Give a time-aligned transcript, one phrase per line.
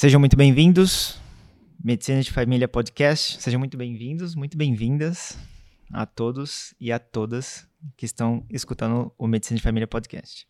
[0.00, 1.20] Sejam muito bem-vindos.
[1.84, 3.38] Medicina de Família Podcast.
[3.38, 5.36] Sejam muito bem-vindos, muito bem-vindas
[5.92, 10.48] a todos e a todas que estão escutando o Medicina de Família Podcast.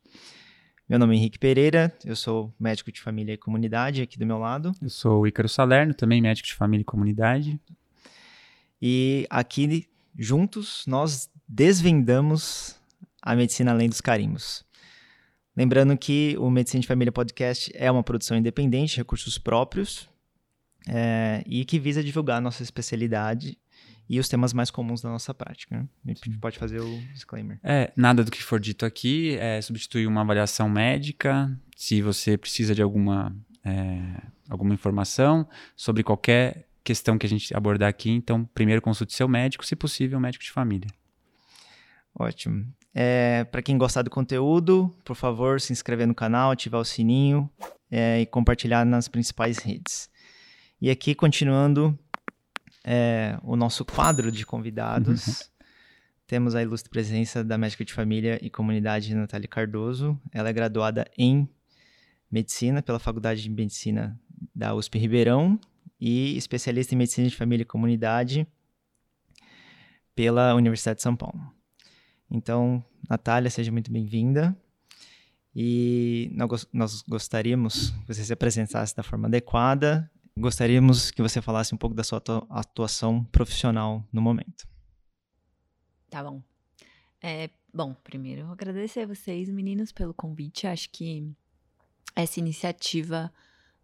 [0.88, 4.38] Meu nome é Henrique Pereira, eu sou médico de família e comunidade aqui do meu
[4.38, 4.71] lado.
[4.80, 7.60] Eu sou o Ícaro Salerno, também médico de família e comunidade.
[8.80, 12.80] E aqui, juntos, nós desvendamos
[13.21, 14.64] a medicina além dos carimbos.
[15.56, 20.09] Lembrando que o Medicina de Família Podcast é uma produção independente, recursos próprios,
[20.88, 23.59] é, e que visa divulgar a nossa especialidade
[24.09, 25.77] e os temas mais comuns da nossa prática.
[25.77, 25.89] Né?
[26.05, 27.61] A gente pode fazer o disclaimer.
[27.62, 31.51] É, nada do que for dito aqui é substituir uma avaliação médica.
[31.77, 34.01] Se você precisa de alguma, é,
[34.48, 39.64] alguma informação sobre qualquer questão que a gente abordar aqui, então primeiro consulte seu médico,
[39.64, 40.89] se possível, um médico de família.
[42.19, 42.66] Ótimo.
[42.95, 47.48] É, Para quem gostar do conteúdo, por favor, se inscrever no canal, ativar o sininho
[47.91, 50.10] é, e compartilhar nas principais redes.
[50.80, 51.98] E aqui, continuando
[52.84, 55.34] é, o nosso quadro de convidados, uhum.
[56.27, 60.19] temos a ilustre presença da médica de família e comunidade Natália Cardoso.
[60.33, 61.48] Ela é graduada em
[62.30, 64.19] Medicina pela Faculdade de Medicina
[64.55, 65.61] da USP Ribeirão
[66.00, 68.47] e especialista em Medicina de Família e Comunidade
[70.14, 71.59] pela Universidade de São Paulo.
[72.31, 74.56] Então, Natália, seja muito bem-vinda.
[75.55, 76.31] E
[76.73, 80.09] nós gostaríamos que você se apresentasse da forma adequada.
[80.39, 84.69] Gostaríamos que você falasse um pouco da sua atuação profissional no momento.
[86.08, 86.41] Tá bom.
[87.20, 90.67] É, bom, primeiro, agradecer a vocês, meninos, pelo convite.
[90.67, 91.33] Acho que
[92.14, 93.33] essa iniciativa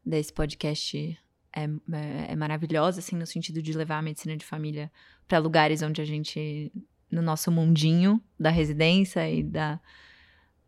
[0.05, 1.19] desse podcast
[1.53, 4.91] é, é, é maravilhosa, assim, no sentido de levar a medicina de família
[5.27, 6.73] para lugares onde a gente
[7.17, 9.81] no nosso mundinho da residência e da,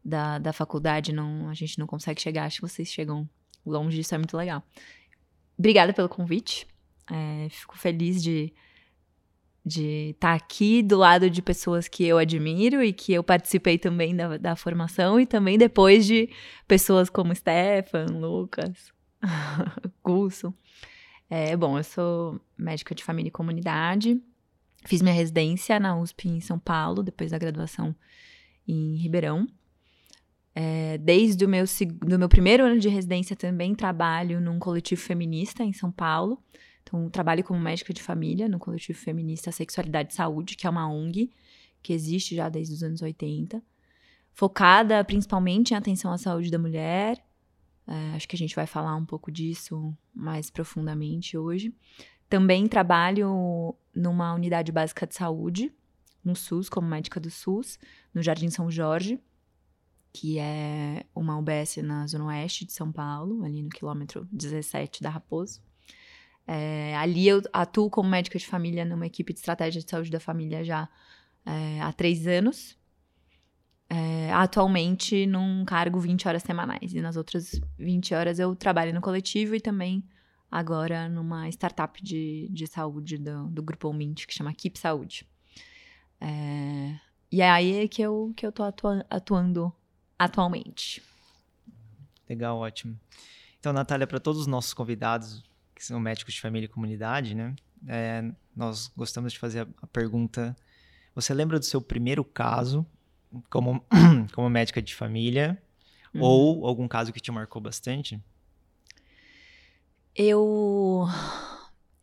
[0.04, 2.46] da, da faculdade, não, a gente não consegue chegar.
[2.46, 3.28] Acho que vocês chegam
[3.64, 4.62] longe, isso é muito legal.
[5.58, 6.66] Obrigada pelo convite.
[7.10, 8.52] É, fico feliz de
[9.68, 13.76] de estar tá aqui do lado de pessoas que eu admiro e que eu participei
[13.76, 16.30] também da, da formação e também depois de
[16.66, 18.90] pessoas como Stefan, Lucas,
[20.02, 20.54] Gusso.
[21.28, 24.18] É, bom, eu sou médica de família e comunidade,
[24.84, 27.94] Fiz minha residência na USP em São Paulo, depois da graduação
[28.66, 29.46] em Ribeirão.
[30.54, 31.64] É, desde o meu,
[32.04, 36.42] do meu primeiro ano de residência também trabalho num coletivo feminista em São Paulo.
[36.82, 40.88] Então, trabalho como médica de família no coletivo feminista Sexualidade e Saúde, que é uma
[40.88, 41.30] ONG
[41.82, 43.62] que existe já desde os anos 80,
[44.32, 47.22] focada principalmente em atenção à saúde da mulher.
[47.86, 51.72] É, acho que a gente vai falar um pouco disso mais profundamente hoje.
[52.28, 55.72] Também trabalho numa unidade básica de saúde,
[56.24, 57.78] no SUS, como médica do SUS,
[58.12, 59.18] no Jardim São Jorge,
[60.12, 65.10] que é uma UBS na Zona Oeste de São Paulo, ali no quilômetro 17 da
[65.10, 65.62] Raposo.
[66.46, 70.18] É, ali eu atuo como médica de família numa equipe de estratégia de saúde da
[70.18, 70.88] família já
[71.44, 72.76] é, há três anos.
[73.90, 76.92] É, atualmente num cargo 20 horas semanais.
[76.92, 80.02] E nas outras 20 horas eu trabalho no coletivo e também
[80.50, 85.26] agora numa startup de, de saúde do, do Grupo Mint, que chama Keep Saúde.
[86.20, 86.98] É,
[87.30, 89.72] e é aí que eu, que eu tô atua, atuando
[90.18, 91.02] atualmente.
[92.28, 92.98] Legal, ótimo.
[93.60, 95.44] Então, Natália, para todos os nossos convidados,
[95.74, 97.54] que são médicos de família e comunidade, né?
[97.86, 100.56] É, nós gostamos de fazer a, a pergunta:
[101.14, 102.84] você lembra do seu primeiro caso
[103.48, 103.84] como,
[104.34, 105.60] como médica de família?
[106.14, 106.22] Uhum.
[106.22, 108.20] Ou algum caso que te marcou bastante?
[110.18, 111.06] Eu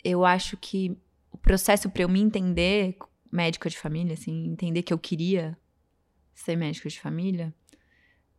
[0.02, 0.98] eu acho que
[1.32, 2.98] o processo para eu me entender
[3.30, 5.58] médica de família, assim, entender que eu queria
[6.34, 7.54] ser médica de família,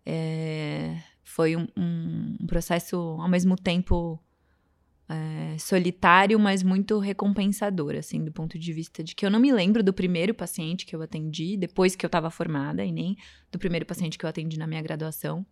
[0.05, 4.19] é, foi um, um, um, processo ao mesmo tempo
[5.09, 9.53] é, solitário, mas muito recompensador, assim, do ponto de vista de que eu não me
[9.53, 13.15] lembro do primeiro paciente que eu atendi depois que eu estava formada e nem
[13.53, 15.45] do primeiro paciente que eu atendi na minha graduação.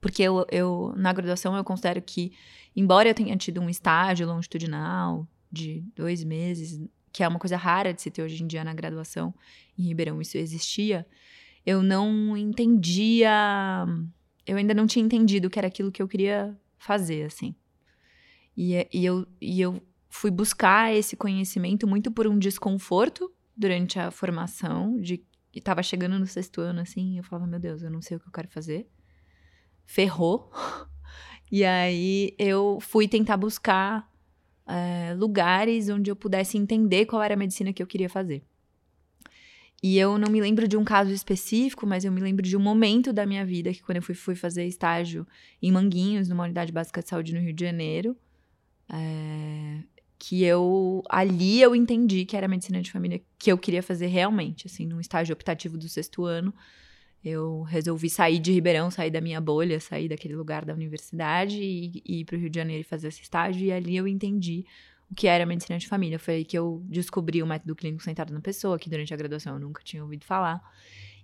[0.00, 2.32] Porque eu, eu, na graduação, eu considero que,
[2.74, 6.80] embora eu tenha tido um estágio longitudinal de dois meses,
[7.12, 9.34] que é uma coisa rara de se ter hoje em dia na graduação,
[9.78, 11.06] em Ribeirão isso existia,
[11.66, 13.30] eu não entendia.
[14.46, 17.54] Eu ainda não tinha entendido o que era aquilo que eu queria fazer, assim.
[18.56, 24.10] E, e, eu, e eu fui buscar esse conhecimento muito por um desconforto durante a
[24.10, 25.22] formação, de
[25.52, 28.28] estava chegando no sexto ano, assim, eu falava, meu Deus, eu não sei o que
[28.28, 28.88] eu quero fazer
[29.90, 30.50] ferrou.
[31.52, 34.08] E aí eu fui tentar buscar
[34.64, 38.40] é, lugares onde eu pudesse entender qual era a medicina que eu queria fazer.
[39.82, 42.60] e eu não me lembro de um caso específico, mas eu me lembro de um
[42.60, 45.26] momento da minha vida que quando eu fui, fui fazer estágio
[45.60, 48.16] em Manguinhos, numa unidade básica de saúde no Rio de Janeiro,
[48.88, 49.78] é,
[50.20, 54.68] que eu ali eu entendi que era medicina de família que eu queria fazer realmente,
[54.68, 56.54] assim, num estágio optativo do sexto ano.
[57.24, 62.02] Eu resolvi sair de Ribeirão, sair da minha bolha, sair daquele lugar da universidade e,
[62.06, 63.66] e ir para o Rio de Janeiro e fazer esse estágio.
[63.66, 64.64] E ali eu entendi
[65.10, 66.18] o que era medicina de família.
[66.18, 69.54] Foi aí que eu descobri o método clínico centrado na pessoa, que durante a graduação
[69.54, 70.62] eu nunca tinha ouvido falar.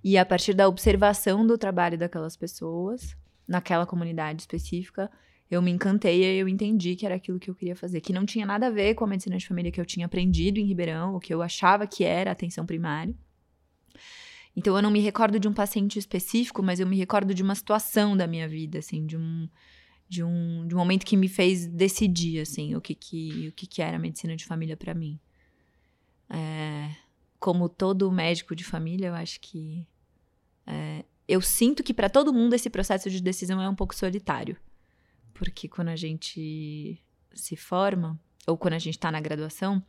[0.05, 3.17] E a partir da observação do trabalho daquelas pessoas,
[3.49, 5.11] naquela comunidade específica,
[5.51, 8.01] eu me encantei e eu entendi que era aquilo que eu queria fazer.
[8.01, 10.59] Que não tinha nada a ver com a medicina de família que eu tinha aprendido
[10.59, 13.15] em Ribeirão, o que eu achava que era atenção primária.
[14.57, 17.55] Então eu não me recordo de um paciente específico, mas eu me recordo de uma
[17.55, 19.47] situação da minha vida, assim, de um
[20.09, 23.67] de um, de um momento que me fez decidir, assim, o que que, o que,
[23.67, 25.19] que era medicina de família para mim.
[26.31, 26.95] É,
[27.39, 29.87] como todo médico de família, eu acho que.
[30.67, 34.57] É, eu sinto que para todo mundo esse processo de decisão é um pouco solitário.
[35.35, 37.03] Porque quando a gente
[37.35, 39.83] se forma, ou quando a gente está na graduação,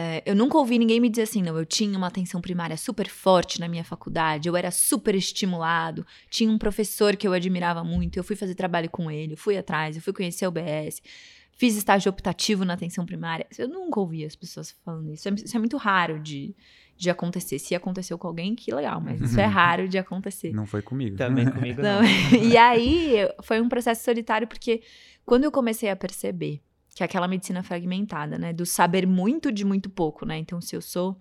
[0.00, 3.08] é, eu nunca ouvi ninguém me dizer assim, não, eu tinha uma atenção primária super
[3.08, 8.16] forte na minha faculdade, eu era super estimulado, tinha um professor que eu admirava muito,
[8.16, 11.02] eu fui fazer trabalho com ele, eu fui atrás, eu fui conhecer o BS,
[11.50, 13.44] fiz estágio optativo na atenção primária.
[13.58, 15.28] Eu nunca ouvi as pessoas falando isso.
[15.30, 16.54] Isso é muito raro de,
[16.96, 17.58] de acontecer.
[17.58, 20.52] Se aconteceu com alguém, que legal, mas isso é raro de acontecer.
[20.52, 21.16] Não foi comigo.
[21.16, 22.02] Também comigo não.
[22.02, 22.08] não.
[22.40, 24.80] e aí foi um processo solitário, porque
[25.26, 26.62] quando eu comecei a perceber
[26.98, 28.52] que é aquela medicina fragmentada, né?
[28.52, 30.36] Do saber muito de muito pouco, né?
[30.36, 31.16] Então, se eu sou.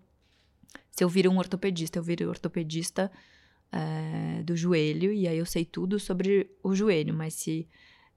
[0.89, 3.12] Se eu viro um ortopedista, eu viro ortopedista
[3.71, 7.68] é, do joelho, e aí eu sei tudo sobre o joelho, mas se.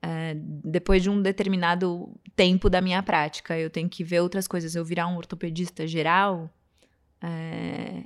[0.00, 4.74] É, depois de um determinado tempo da minha prática, eu tenho que ver outras coisas.
[4.74, 6.48] Eu virar um ortopedista geral,
[7.20, 8.04] é,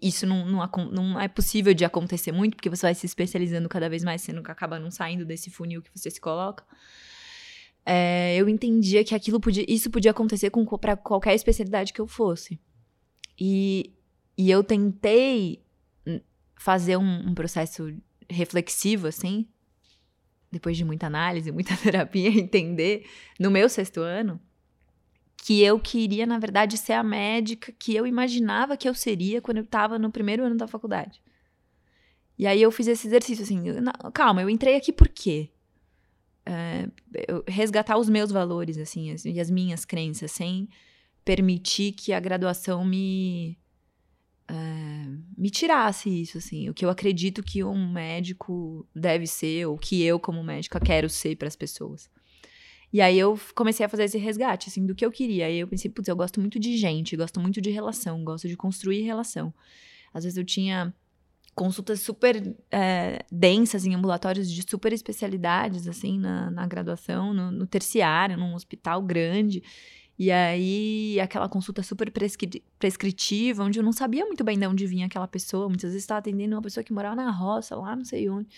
[0.00, 3.90] isso não, não, não, é possível de acontecer muito, porque você vai se especializando cada
[3.90, 6.64] vez mais, você nunca acaba não saindo desse funil que você se coloca
[7.86, 10.50] é, eu entendia que aquilo podia, isso podia acontecer
[10.80, 12.58] para qualquer especialidade que eu fosse.
[13.38, 13.92] E,
[14.38, 15.62] e eu tentei
[16.56, 17.94] fazer um, um, processo
[18.30, 19.46] reflexivo, assim,
[20.50, 23.06] depois de muita análise, muita terapia, entender,
[23.38, 24.40] no meu sexto ano,
[25.36, 29.58] que eu queria, na verdade, ser a médica que eu imaginava que eu seria quando
[29.58, 31.20] eu estava no primeiro ano da faculdade.
[32.38, 33.62] E aí eu fiz esse exercício assim,
[34.14, 35.50] calma, eu entrei aqui por quê?
[36.46, 36.88] É,
[37.46, 40.68] resgatar os meus valores, assim, as, e as minhas crenças, sem
[41.24, 43.58] permitir que a graduação me
[44.46, 44.54] é,
[45.36, 50.02] me tirasse isso, assim, o que eu acredito que um médico deve ser, ou que
[50.02, 52.10] eu, como médica, quero ser para as pessoas.
[52.92, 55.46] E aí eu comecei a fazer esse resgate, assim, do que eu queria.
[55.46, 58.56] Aí eu pensei, putz, eu gosto muito de gente, gosto muito de relação, gosto de
[58.56, 59.52] construir relação.
[60.12, 60.94] Às vezes eu tinha
[61.54, 67.66] consultas super é, densas em ambulatórios de super especialidades, assim, na, na graduação, no, no,
[67.66, 69.62] terciário, num hospital grande.
[70.18, 74.86] E aí, aquela consulta super prescri prescritiva, onde eu não sabia muito bem de onde
[74.86, 75.68] vinha aquela pessoa.
[75.68, 78.48] Muitas vezes estava atendendo uma pessoa que morava na roça, lá não sei onde.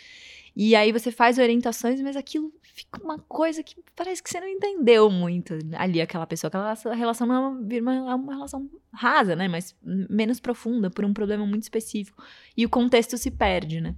[0.54, 4.48] E aí você faz orientações, mas aquilo fica uma coisa que parece que você não
[4.48, 6.48] entendeu muito ali, aquela pessoa.
[6.48, 9.48] Aquela relação não é uma, é uma relação rasa, né?
[9.48, 12.22] Mas menos profunda, por um problema muito específico.
[12.56, 13.94] E o contexto se perde, né?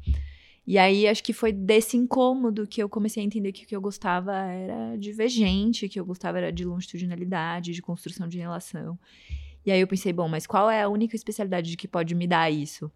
[0.69, 3.75] E aí acho que foi desse incômodo que eu comecei a entender que o que
[3.75, 8.37] eu gostava era de ver gente, que eu gostava era de longitudinalidade, de construção de
[8.37, 8.99] relação.
[9.65, 12.51] E aí eu pensei, bom, mas qual é a única especialidade que pode me dar
[12.51, 12.93] isso?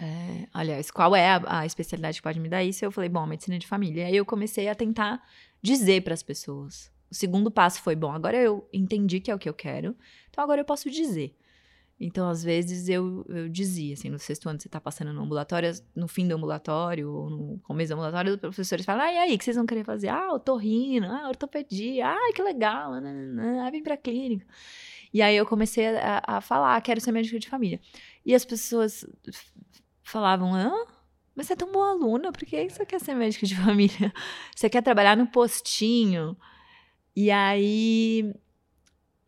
[0.00, 2.84] É, aliás, qual é a, a, especialidade que pode me dar isso?
[2.84, 4.02] Eu falei, bom, medicina de família.
[4.02, 5.22] E aí eu comecei a tentar
[5.62, 6.90] dizer para as pessoas.
[7.08, 9.96] O segundo passo foi, bom, agora eu entendi que é o que eu quero,
[10.28, 11.36] então agora eu posso dizer.
[12.00, 15.72] Então, às vezes, eu, eu dizia, assim, no sexto ano você tá passando no ambulatório,
[15.96, 19.34] no fim do ambulatório, ou no começo do ambulatório, os professores falam, ah, e aí,
[19.34, 20.08] o que vocês vão querer fazer?
[20.08, 24.46] Ah, otorrino, ah, ortopedia, ah, que legal, ah, vem pra clínica.
[25.12, 27.80] E aí eu comecei a, a falar, quero ser médica de família.
[28.24, 29.06] E as pessoas
[30.02, 30.72] falavam: Hã?
[31.34, 34.12] Mas você é tão boa aluna, por que você quer ser médica de família?
[34.54, 36.36] Você quer trabalhar no postinho?
[37.16, 38.34] E aí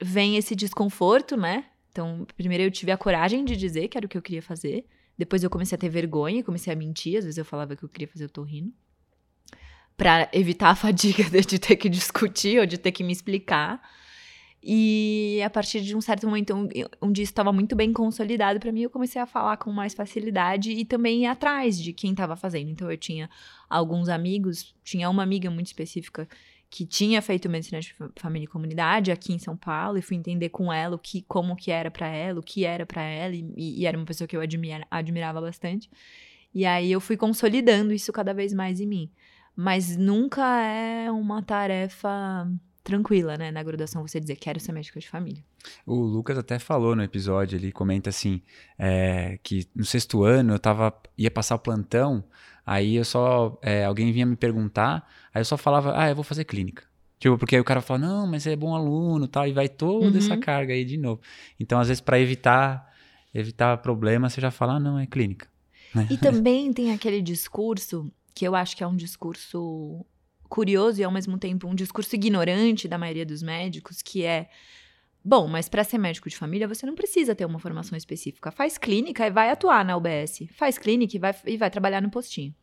[0.03, 1.70] vem esse desconforto, né?
[1.91, 4.87] Então, primeiro eu tive a coragem de dizer que era o que eu queria fazer.
[5.19, 7.19] Depois eu comecei a ter vergonha, comecei a mentir.
[7.19, 8.73] Às vezes eu falava que eu queria fazer o torrino.
[9.97, 13.83] Pra evitar a fadiga de ter que discutir ou de ter que me explicar.
[14.63, 16.55] E a partir de um certo momento,
[17.01, 20.71] onde isso estava muito bem consolidado para mim, eu comecei a falar com mais facilidade
[20.71, 22.69] e também ir atrás de quem estava fazendo.
[22.69, 23.29] Então eu tinha
[23.71, 26.29] alguns amigos, tinha uma amiga muito específica
[26.71, 30.51] que tinha feito medicina de família e comunidade aqui em São Paulo e fui entender
[30.51, 33.53] com ela o que, como que era para ela, o que era para ela e,
[33.57, 35.91] e, era uma pessoa que eu admira, admirava bastante.
[36.55, 39.11] E aí eu fui consolidando isso cada vez mais em mim.
[39.57, 42.49] Mas nunca é uma tarefa
[42.85, 45.45] tranquila, né, na graduação você dizer quero ser médico de família.
[45.85, 48.41] O Lucas até falou no episódio, ele comenta assim,
[48.79, 52.25] é, que no sexto ano eu tava, ia passar o plantão,
[52.71, 56.23] aí eu só, é, alguém vinha me perguntar, aí eu só falava, ah, eu vou
[56.23, 56.85] fazer clínica.
[57.19, 60.07] Tipo, porque aí o cara fala, não, mas é bom aluno tal, e vai toda
[60.07, 60.17] uhum.
[60.17, 61.21] essa carga aí de novo.
[61.59, 62.89] Então, às vezes, para evitar,
[63.35, 65.49] evitar problema, você já fala, ah, não, é clínica.
[66.09, 70.07] E também tem aquele discurso, que eu acho que é um discurso
[70.49, 74.49] curioso e ao mesmo tempo um discurso ignorante da maioria dos médicos, que é
[75.23, 78.51] Bom, mas para ser médico de família, você não precisa ter uma formação específica.
[78.51, 80.45] Faz clínica e vai atuar na UBS.
[80.53, 82.55] Faz clínica e vai, e vai trabalhar no postinho.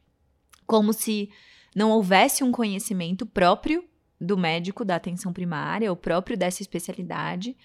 [0.68, 1.32] Como se
[1.76, 3.84] não houvesse um conhecimento próprio
[4.22, 7.58] do médico da atenção primária, ou próprio dessa especialidade,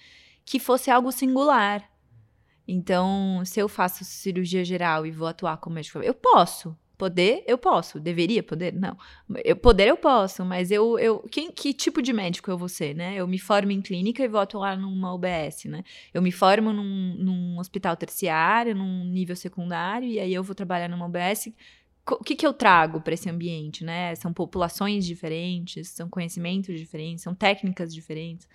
[0.45, 1.91] que fosse algo singular.
[2.67, 7.59] Então, se eu faço cirurgia geral e vou atuar como médico, eu posso, Poder, eu
[7.59, 7.99] posso.
[7.99, 8.73] Deveria poder?
[8.73, 8.97] Não.
[9.45, 10.97] Eu, poder, eu posso, mas eu.
[11.01, 13.17] eu quem, que tipo de médico eu vou ser, né?
[13.17, 15.83] Eu me formo em clínica e vou atuar numa UBS, né?
[16.15, 20.87] Eu me formo num, num hospital terciário, num nível secundário, e aí eu vou trabalhar
[20.87, 21.53] numa UBS.
[22.11, 24.15] O que, que eu trago para esse ambiente, né?
[24.17, 28.49] São populações diferentes, são conhecimentos diferentes, são técnicas diferentes.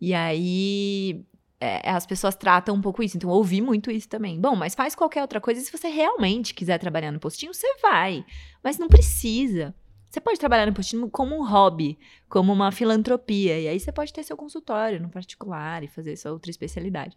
[0.00, 1.24] E aí
[1.60, 3.16] é, as pessoas tratam um pouco isso.
[3.16, 4.40] Então, eu ouvi muito isso também.
[4.40, 5.60] Bom, mas faz qualquer outra coisa.
[5.60, 8.24] Se você realmente quiser trabalhar no postinho, você vai.
[8.62, 9.74] Mas não precisa.
[10.08, 13.60] Você pode trabalhar no postinho como um hobby, como uma filantropia.
[13.60, 17.16] E aí você pode ter seu consultório no particular e fazer sua outra especialidade.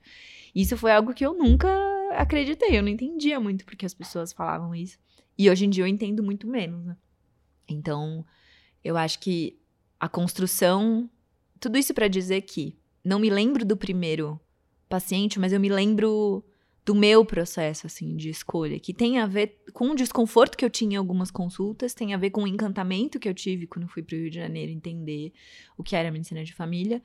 [0.53, 1.69] Isso foi algo que eu nunca
[2.17, 2.77] acreditei.
[2.77, 4.97] Eu não entendia muito porque as pessoas falavam isso.
[5.41, 6.95] E hoje em dia eu entendo muito menos, né?
[7.67, 8.23] Então,
[8.83, 9.57] eu acho que
[9.99, 11.09] a construção.
[11.59, 14.39] Tudo isso para dizer que não me lembro do primeiro
[14.87, 16.45] paciente, mas eu me lembro
[16.85, 20.69] do meu processo, assim, de escolha, que tem a ver com o desconforto que eu
[20.69, 24.03] tinha em algumas consultas, tem a ver com o encantamento que eu tive quando fui
[24.03, 25.33] para o Rio de Janeiro entender
[25.75, 27.01] o que era medicina de família.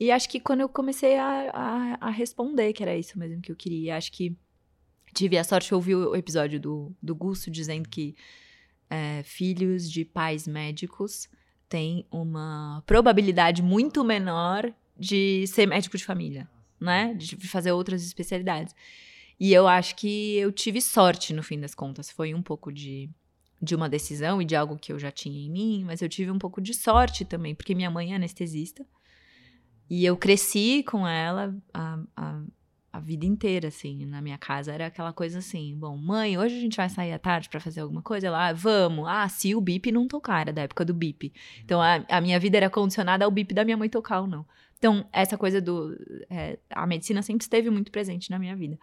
[0.00, 3.52] E acho que quando eu comecei a, a, a responder que era isso mesmo que
[3.52, 4.34] eu queria, acho que
[5.14, 8.14] tive a sorte de ouvir o episódio do, do Gusto dizendo que
[8.90, 11.28] é, filhos de pais médicos
[11.68, 16.48] têm uma probabilidade muito menor de ser médico de família,
[16.80, 17.14] né?
[17.14, 18.74] De fazer outras especialidades.
[19.38, 22.10] E eu acho que eu tive sorte no fim das contas.
[22.10, 23.10] Foi um pouco de,
[23.60, 26.30] de uma decisão e de algo que eu já tinha em mim, mas eu tive
[26.30, 28.86] um pouco de sorte também, porque minha mãe é anestesista.
[29.88, 32.42] E eu cresci com ela a, a,
[32.94, 34.06] a vida inteira, assim.
[34.06, 37.18] Na minha casa era aquela coisa assim: bom, mãe, hoje a gente vai sair à
[37.18, 38.28] tarde para fazer alguma coisa?
[38.28, 39.08] Ela, ah, vamos.
[39.08, 41.32] Ah, se o bip não tocar, era da época do bip.
[41.64, 44.46] Então a, a minha vida era condicionada ao bip da minha mãe tocar ou não.
[44.78, 45.92] Então, essa coisa do.
[46.30, 48.78] É, a medicina sempre esteve muito presente na minha vida.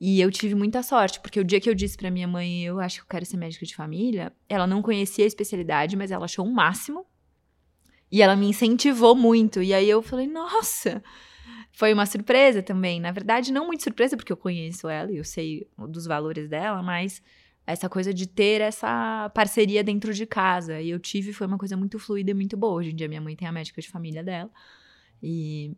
[0.00, 2.80] E eu tive muita sorte, porque o dia que eu disse para minha mãe, eu
[2.80, 6.24] acho que eu quero ser médica de família, ela não conhecia a especialidade, mas ela
[6.24, 7.06] achou o um máximo.
[8.10, 9.62] E ela me incentivou muito.
[9.62, 11.04] E aí eu falei, nossa!
[11.72, 13.00] Foi uma surpresa também.
[13.00, 16.82] Na verdade, não muito surpresa, porque eu conheço ela e eu sei dos valores dela,
[16.82, 17.22] mas
[17.66, 20.80] essa coisa de ter essa parceria dentro de casa.
[20.80, 22.74] E eu tive, foi uma coisa muito fluida e muito boa.
[22.74, 24.50] Hoje em dia, minha mãe tem a médica de família dela.
[25.22, 25.76] E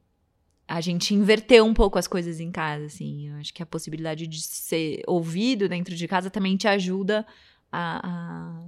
[0.69, 3.29] a gente inverteu um pouco as coisas em casa, assim.
[3.29, 7.27] Eu acho que a possibilidade de ser ouvido dentro de casa também te ajuda
[7.73, 8.67] a, a,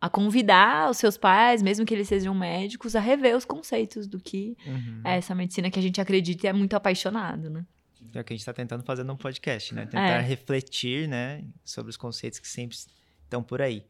[0.00, 4.18] a convidar os seus pais, mesmo que eles sejam médicos, a rever os conceitos do
[4.18, 5.02] que uhum.
[5.04, 7.66] é essa medicina que a gente acredita e é muito apaixonado, né?
[8.14, 9.84] É o que a gente está tentando fazer no podcast, né?
[9.84, 10.20] Tentar é.
[10.20, 13.84] refletir, né, sobre os conceitos que sempre estão por aí.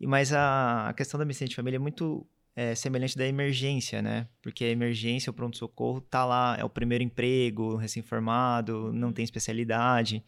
[0.00, 2.26] E mas a, a questão da medicina de família é muito
[2.56, 4.26] é, semelhante da emergência, né?
[4.42, 10.24] Porque a emergência, o pronto-socorro, tá lá, é o primeiro emprego, recém-formado, não tem especialidade.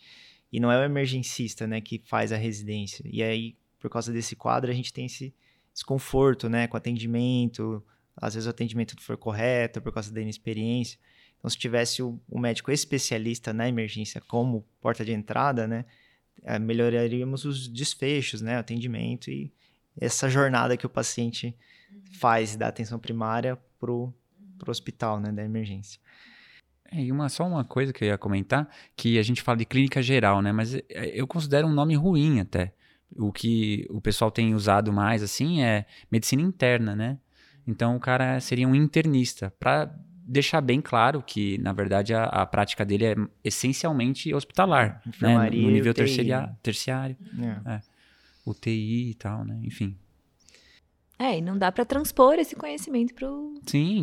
[0.50, 3.02] E não é o emergencista, né, que faz a residência.
[3.04, 5.34] E aí, por causa desse quadro, a gente tem esse
[5.72, 7.84] desconforto, né, com atendimento.
[8.16, 10.98] Às vezes o atendimento não for correto por causa da inexperiência.
[11.38, 15.84] Então, se tivesse o, o médico especialista na emergência como porta de entrada, né,
[16.42, 19.52] é, melhoraríamos os desfechos, né, o atendimento e
[20.00, 21.54] essa jornada que o paciente
[22.18, 24.12] faz da atenção primária pro,
[24.58, 26.00] pro hospital, né, da emergência.
[26.90, 29.64] É, e uma, só uma coisa que eu ia comentar, que a gente fala de
[29.64, 32.72] clínica geral, né, mas é, eu considero um nome ruim até.
[33.16, 37.18] O que o pessoal tem usado mais, assim, é medicina interna, né?
[37.66, 39.94] Então, o cara seria um internista, para
[40.28, 45.50] deixar bem claro que, na verdade, a, a prática dele é essencialmente hospitalar, né?
[45.50, 46.54] no nível terciário.
[46.62, 47.16] terciário
[47.66, 47.74] é.
[47.74, 47.80] É.
[48.44, 49.58] UTI e tal, né?
[49.62, 49.96] Enfim.
[51.18, 53.12] É, e não dá para transpor esse conhecimento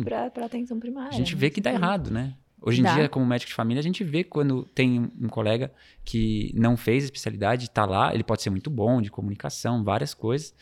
[0.04, 1.10] pra, pra atenção primária.
[1.10, 1.40] A gente né?
[1.40, 1.76] vê que dá Sim.
[1.76, 2.34] errado, né?
[2.66, 2.94] Hoje em Dá.
[2.94, 5.72] dia, como médico de família, a gente vê quando tem um colega
[6.04, 10.52] que não fez especialidade, tá lá, ele pode ser muito bom de comunicação, várias coisas,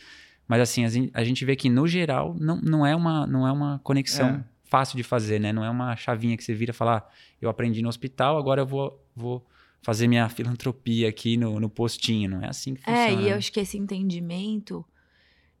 [0.47, 3.79] mas assim, a gente vê que no geral não, não, é, uma, não é uma
[3.83, 4.43] conexão É.
[4.65, 5.51] fácil de fazer, né?
[5.51, 8.61] Não é uma chavinha que você vira e fala, ah, eu aprendi no hospital, agora
[8.61, 9.43] eu vou, vou
[9.81, 12.29] fazer minha filantropia aqui no, no postinho.
[12.29, 12.99] Não é assim que funciona.
[12.99, 13.33] É, e eu né?
[13.33, 14.85] acho que esse entendimento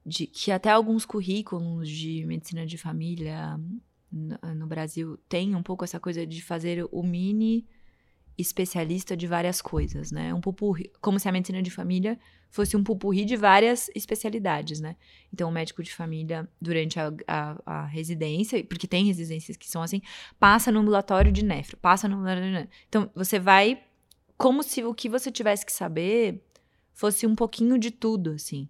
[0.05, 3.59] de que até alguns currículos de medicina de família
[4.15, 7.67] no, Brasil tem um pouco essa coisa de fazer o mini
[8.37, 10.33] especialista de várias coisas, né?
[10.33, 12.19] Um pupurri, como se a medicina de família
[12.49, 14.95] fosse um pupurri de várias especialidades, né?
[15.33, 19.81] Então, o médico de família, durante a, a- a residência, porque tem residências que são
[19.81, 20.01] assim,
[20.39, 22.23] passa no ambulatório de nefro, passa no.
[22.87, 23.83] Então, você vai
[24.37, 26.43] como se o que você tivesse que saber
[26.93, 28.67] fosse um pouquinho de tudo, assim.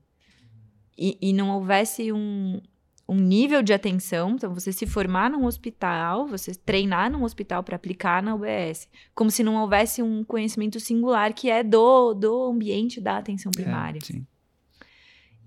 [0.98, 2.62] E, e não houvesse um,
[3.08, 4.32] um nível de atenção.
[4.32, 8.88] Então, você se formar num hospital, você treinar num hospital para aplicar na UBS.
[9.14, 14.02] Como se não houvesse um conhecimento singular que é do, do ambiente da atenção primária.
[14.02, 14.26] Sim.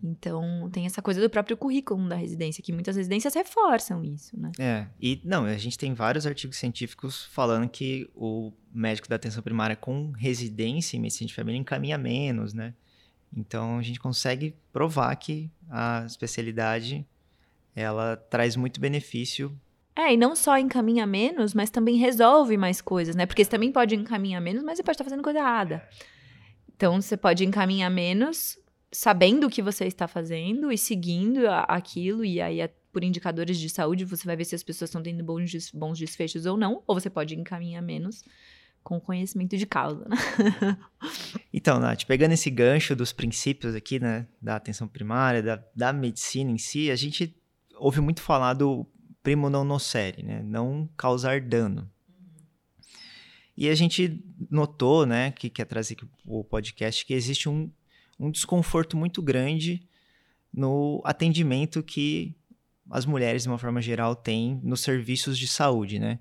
[0.02, 4.52] Então, tem essa coisa do próprio currículo da residência, que muitas residências reforçam isso, né?
[4.56, 9.42] É, e não, a gente tem vários artigos científicos falando que o médico da atenção
[9.42, 12.74] primária com residência em medicina de família encaminha menos, né?
[13.36, 17.04] Então a gente consegue provar que a especialidade
[17.80, 19.58] ela traz muito benefício.
[19.96, 23.26] É, e não só encaminha menos, mas também resolve mais coisas, né?
[23.26, 25.82] Porque você também pode encaminhar menos, mas você pode estar fazendo coisa errada.
[26.76, 28.56] Então, você pode encaminhar menos,
[28.92, 33.58] sabendo o que você está fazendo e seguindo a- aquilo, e aí, a- por indicadores
[33.58, 36.56] de saúde, você vai ver se as pessoas estão tendo bons, des- bons desfechos ou
[36.56, 38.24] não, ou você pode encaminhar menos
[38.84, 40.16] com conhecimento de causa, né?
[41.52, 46.50] Então, Nath, pegando esse gancho dos princípios aqui, né, da atenção primária, da, da medicina
[46.50, 47.34] em si, a gente
[47.78, 48.86] ouve muito falar do
[49.22, 51.90] primo non nocere, né, não causar dano.
[53.56, 57.70] E a gente notou, né, que quer trazer aqui o podcast, que existe um,
[58.18, 59.82] um desconforto muito grande
[60.52, 62.36] no atendimento que
[62.90, 66.20] as mulheres, de uma forma geral, têm nos serviços de saúde, né?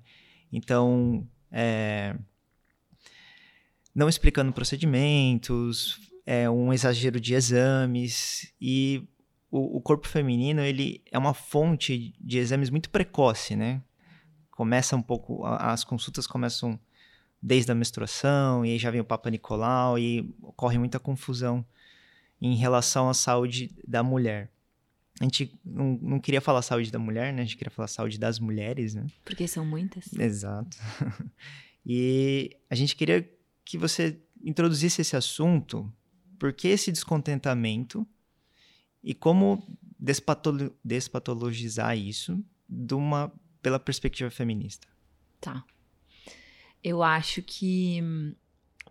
[0.52, 2.14] Então, é,
[3.94, 9.08] não explicando procedimentos, é um exagero de exames e
[9.50, 13.82] o, o corpo feminino ele é uma fonte de exames muito precoce, né?
[14.50, 16.78] Começa um pouco, as consultas começam
[17.40, 21.64] desde a menstruação e aí já vem o Papa Nicolau e ocorre muita confusão
[22.40, 24.50] em relação à saúde da mulher.
[25.20, 27.42] A gente não, não queria falar saúde da mulher, né?
[27.42, 29.06] A gente queria falar saúde das mulheres, né?
[29.24, 30.12] Porque são muitas.
[30.12, 30.76] Exato.
[31.84, 33.28] e a gente queria
[33.64, 35.92] que você introduzisse esse assunto,
[36.38, 38.06] por que esse descontentamento
[39.02, 39.66] e como
[39.98, 43.32] despatolo- despatologizar isso de uma,
[43.62, 44.86] pela perspectiva feminista.
[45.40, 45.64] Tá.
[46.82, 48.00] Eu acho que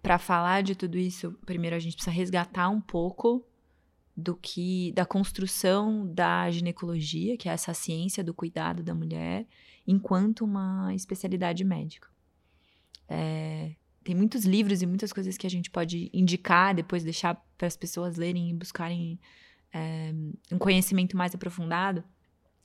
[0.01, 3.45] para falar de tudo isso, primeiro a gente precisa resgatar um pouco
[4.15, 9.45] do que da construção da ginecologia, que é essa ciência do cuidado da mulher,
[9.85, 12.09] enquanto uma especialidade médica.
[13.07, 17.67] É, tem muitos livros e muitas coisas que a gente pode indicar, depois deixar para
[17.67, 19.19] as pessoas lerem e buscarem
[20.51, 22.03] um conhecimento mais aprofundado,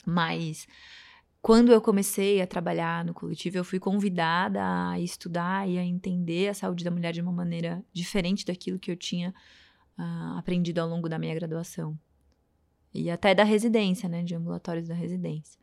[0.07, 0.67] mas
[1.43, 4.61] quando eu comecei a trabalhar no coletivo, eu fui convidada
[4.91, 8.93] a estudar e a entender a saúde da mulher de uma maneira diferente daquilo que
[8.93, 9.35] eu tinha
[9.99, 11.99] ah, aprendido ao longo da minha graduação.
[12.95, 14.23] E até da residência, né?
[14.23, 15.59] De ambulatórios da residência.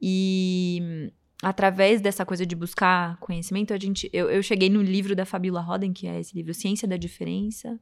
[0.00, 1.10] E
[1.42, 5.62] através dessa coisa de buscar conhecimento, a gente, eu, eu cheguei no livro da Fabiola
[5.62, 7.80] Roden, que é esse livro Ciência da Diferença.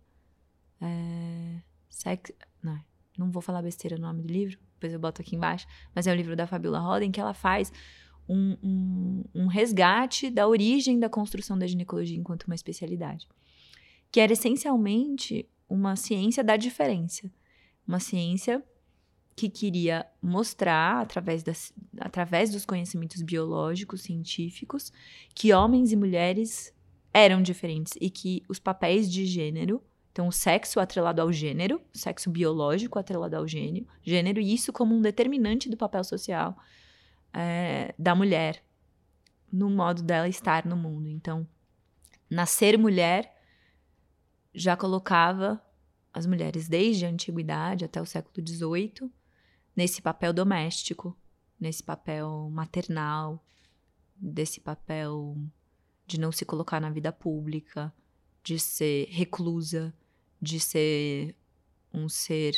[0.81, 1.61] É,
[2.65, 2.81] não,
[3.19, 6.13] não vou falar besteira no nome do livro, depois eu boto aqui embaixo, mas é
[6.13, 7.73] o livro da Fabiola Roden que ela faz
[8.29, 13.29] um, um, um resgate da origem da construção da ginecologia enquanto uma especialidade,
[14.11, 17.31] que era essencialmente uma ciência da diferença,
[17.87, 18.63] uma ciência
[19.37, 24.93] que queria mostrar, através, das, através dos conhecimentos biológicos, científicos,
[25.35, 26.73] que homens e mulheres
[27.13, 29.83] eram diferentes e que os papéis de gênero
[30.15, 34.73] então, o sexo atrelado ao gênero, o sexo biológico atrelado ao gênero, gênero, e isso
[34.73, 36.57] como um determinante do papel social
[37.33, 38.63] é, da mulher
[39.53, 41.09] no modo dela estar no mundo.
[41.09, 41.45] Então,
[42.31, 43.37] nascer mulher
[44.55, 45.61] já colocava
[46.13, 49.11] as mulheres desde a antiguidade até o século XVIII
[49.75, 51.19] nesse papel doméstico,
[51.59, 53.45] nesse papel maternal,
[54.15, 55.37] desse papel
[56.07, 57.93] de não se colocar na vida pública,
[58.45, 59.93] de ser reclusa,
[60.45, 61.35] de ser
[61.93, 62.55] um ser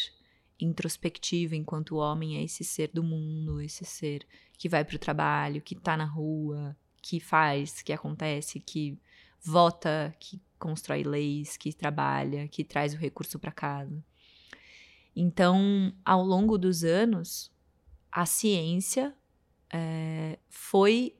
[0.60, 4.26] introspectiva, enquanto o homem é esse ser do mundo, esse ser
[4.58, 8.98] que vai para o trabalho, que está na rua, que faz, que acontece, que
[9.40, 14.02] vota, que constrói leis, que trabalha, que traz o recurso para casa.
[15.14, 17.52] Então, ao longo dos anos,
[18.10, 19.14] a ciência
[19.72, 21.14] é, foi,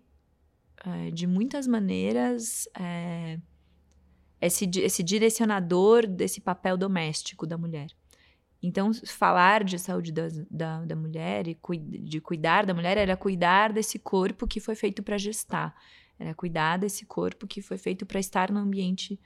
[0.85, 3.39] é, de muitas maneiras, é,
[4.41, 7.89] esse, esse direcionador desse papel doméstico da mulher.
[8.63, 11.59] Então, falar de saúde da, da, da mulher e
[12.01, 15.75] de cuidar da mulher era cuidar desse corpo que foi feito para gestar,
[16.19, 19.21] era cuidar desse corpo que foi feito para estar no ambiente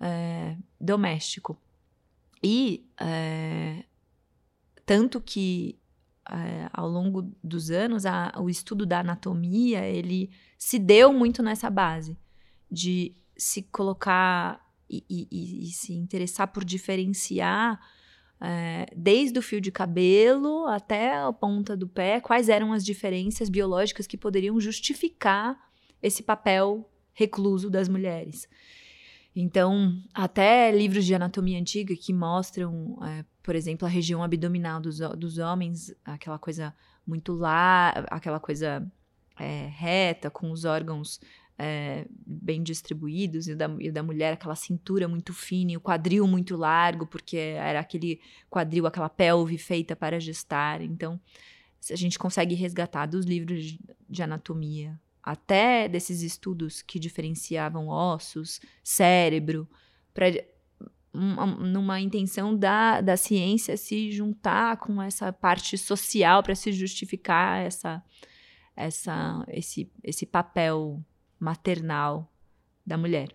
[0.00, 1.58] é, doméstico.
[2.42, 3.84] E é,
[4.84, 5.78] tanto que
[6.30, 11.68] é, ao longo dos anos a, o estudo da anatomia ele se deu muito nessa
[11.68, 12.16] base
[12.70, 17.80] de se colocar e, e, e se interessar por diferenciar
[18.40, 23.48] é, desde o fio de cabelo até a ponta do pé, quais eram as diferenças
[23.48, 25.58] biológicas que poderiam justificar
[26.02, 28.48] esse papel recluso das mulheres.
[29.34, 34.98] Então, até livros de anatomia antiga que mostram, é, por exemplo, a região abdominal dos,
[34.98, 36.74] dos homens, aquela coisa
[37.06, 38.86] muito lá, aquela coisa
[39.38, 41.20] é, reta, com os órgãos
[41.58, 46.26] é, bem distribuídos, e da, e da mulher aquela cintura muito fina e o quadril
[46.26, 50.80] muito largo, porque era aquele quadril, aquela pelve feita para gestar.
[50.82, 51.20] Então,
[51.90, 59.68] a gente consegue resgatar dos livros de anatomia até desses estudos que diferenciavam ossos, cérebro,
[60.14, 60.26] pra,
[61.12, 68.04] numa intenção da, da ciência se juntar com essa parte social para se justificar essa,
[68.76, 71.02] essa, esse, esse papel
[71.38, 72.30] maternal
[72.84, 73.28] da mulher.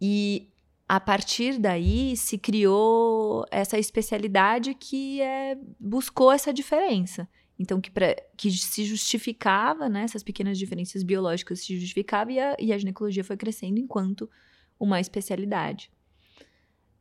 [0.00, 0.48] E
[0.88, 7.28] a partir daí se criou essa especialidade que é, buscou essa diferença.
[7.58, 10.04] Então, que, pra, que se justificava, né?
[10.04, 14.30] Essas pequenas diferenças biológicas se justificavam e a, e a ginecologia foi crescendo enquanto
[14.78, 15.90] uma especialidade.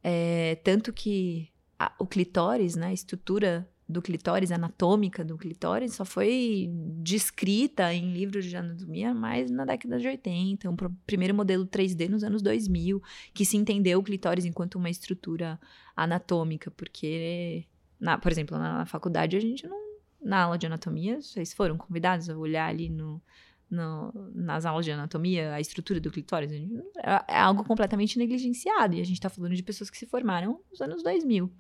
[0.03, 2.87] É, tanto que a, o clitóris, né?
[2.87, 6.69] A estrutura do clitóris, anatômica do clitóris, só foi
[6.99, 12.23] descrita em livros de anatomia mais na década de 80, um primeiro modelo 3D nos
[12.23, 13.01] anos 2000,
[13.33, 15.59] que se entendeu o clitóris enquanto uma estrutura
[15.95, 17.65] anatômica, porque,
[17.99, 19.87] na, por exemplo, na faculdade a gente não
[20.21, 23.21] na aula de anatomia, vocês foram convidados a olhar ali no,
[23.69, 26.51] no, nas aulas de anatomia a estrutura do clitóris?
[26.51, 28.95] É, é algo completamente negligenciado.
[28.95, 31.51] E a gente está falando de pessoas que se formaram nos anos 2000.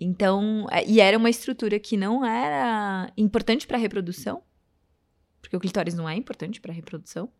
[0.00, 4.42] Então, é, e era uma estrutura que não era importante para a reprodução,
[5.42, 7.30] porque o clitóris não é importante para a reprodução.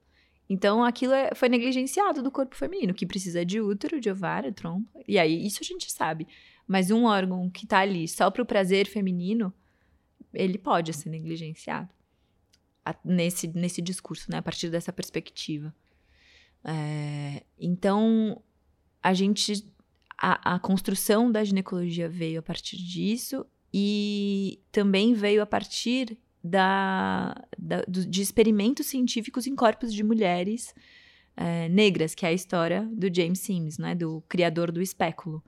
[0.48, 5.00] Então, aquilo é, foi negligenciado do corpo feminino, que precisa de útero, de ovário, trompa.
[5.08, 6.26] E aí, isso a gente sabe.
[6.66, 9.54] Mas um órgão que está ali só para o prazer feminino,
[10.34, 11.88] ele pode ser negligenciado
[13.04, 14.38] nesse, nesse discurso, né?
[14.38, 15.74] A partir dessa perspectiva.
[16.64, 18.42] É, então,
[19.02, 19.66] a gente.
[20.20, 27.34] A, a construção da ginecologia veio a partir disso e também veio a partir da,
[27.58, 30.74] da, de experimentos científicos em corpos de mulheres
[31.36, 35.42] é, negras, que é a história do James Sims, né, do criador do espéculo,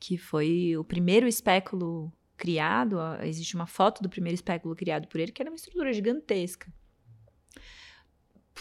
[0.00, 5.32] que foi o primeiro espéculo criado, existe uma foto do primeiro espéculo criado por ele,
[5.32, 6.72] que era uma estrutura gigantesca.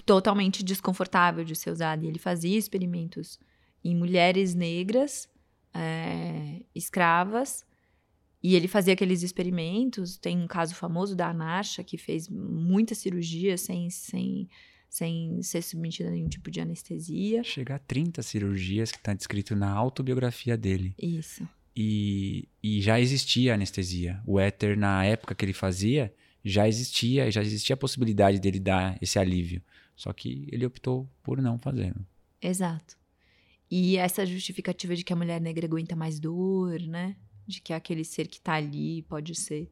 [0.05, 2.03] Totalmente desconfortável de ser usada.
[2.03, 3.39] E ele fazia experimentos
[3.83, 5.29] em mulheres negras,
[5.77, 7.65] é, escravas,
[8.41, 10.17] e ele fazia aqueles experimentos.
[10.17, 14.47] Tem um caso famoso da Anasha, que fez muita cirurgia sem, sem,
[14.89, 17.43] sem ser submetida a nenhum tipo de anestesia.
[17.43, 20.93] Chega a 30 cirurgias que está descrito na autobiografia dele.
[21.01, 21.47] Isso.
[21.75, 24.21] E, e já existia anestesia.
[24.25, 26.13] O éter, na época que ele fazia,
[26.43, 29.61] já existia, já existia a possibilidade dele dar esse alívio.
[29.95, 31.93] Só que ele optou por não fazer.
[32.41, 32.96] Exato.
[33.69, 37.15] E essa justificativa de que a mulher negra aguenta mais dor, né?
[37.45, 39.71] De que aquele ser que tá ali pode ser.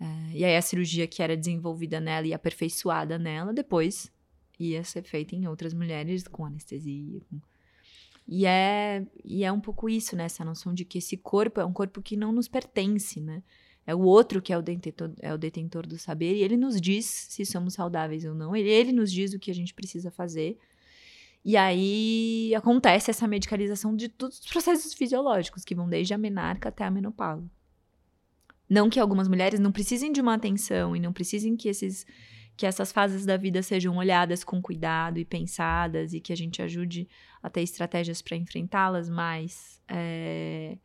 [0.00, 4.10] É, e aí a cirurgia que era desenvolvida nela e aperfeiçoada nela, depois
[4.58, 7.40] ia ser feita em outras mulheres com anestesia, com
[8.26, 10.24] e é, e é um pouco isso, né?
[10.24, 13.42] Essa noção de que esse corpo é um corpo que não nos pertence, né?
[13.84, 16.80] É o outro que é o, detentor, é o detentor do saber e ele nos
[16.80, 18.54] diz se somos saudáveis ou não.
[18.54, 20.56] Ele, ele nos diz o que a gente precisa fazer.
[21.44, 26.68] E aí acontece essa medicalização de todos os processos fisiológicos, que vão desde a menarca
[26.68, 27.50] até a menopausa.
[28.68, 32.06] Não que algumas mulheres não precisem de uma atenção e não precisem que esses
[32.54, 36.60] que essas fases da vida sejam olhadas com cuidado e pensadas e que a gente
[36.60, 37.08] ajude
[37.42, 40.76] a ter estratégias para enfrentá-las, mas é,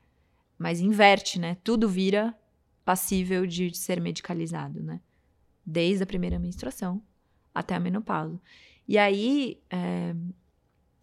[0.58, 1.58] mas inverte, né?
[1.64, 2.34] Tudo vira
[2.84, 5.02] passível de ser medicalizado, né?
[5.66, 7.02] Desde a primeira menstruação
[7.54, 8.42] até a menopausa.
[8.88, 10.16] E aí, é,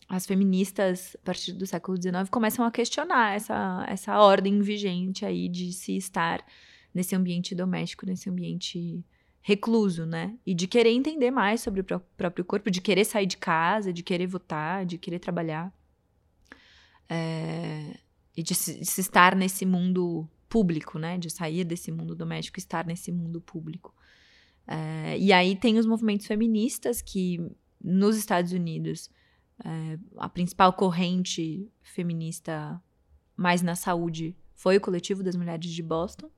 [0.08, 5.48] as feministas, a partir do século XIX, começam a questionar essa, essa ordem vigente aí
[5.48, 6.44] de se estar
[6.92, 9.04] nesse ambiente doméstico, nesse ambiente
[9.40, 10.38] recluso, né?
[10.46, 14.02] E de querer entender mais sobre o próprio corpo, de querer sair de casa, de
[14.02, 15.72] querer votar, de querer trabalhar.
[17.08, 17.98] É,
[18.36, 21.18] e de se, de se, estar nesse mundo público, né?
[21.18, 23.94] De sair desse mundo doméstico e estar nesse mundo público.
[24.66, 27.38] É, e aí tem os movimentos feministas que,
[27.82, 29.10] nos Estados Unidos,
[29.62, 32.82] é, a principal corrente feminista
[33.36, 36.30] mais na saúde foi o Coletivo das Mulheres de Boston,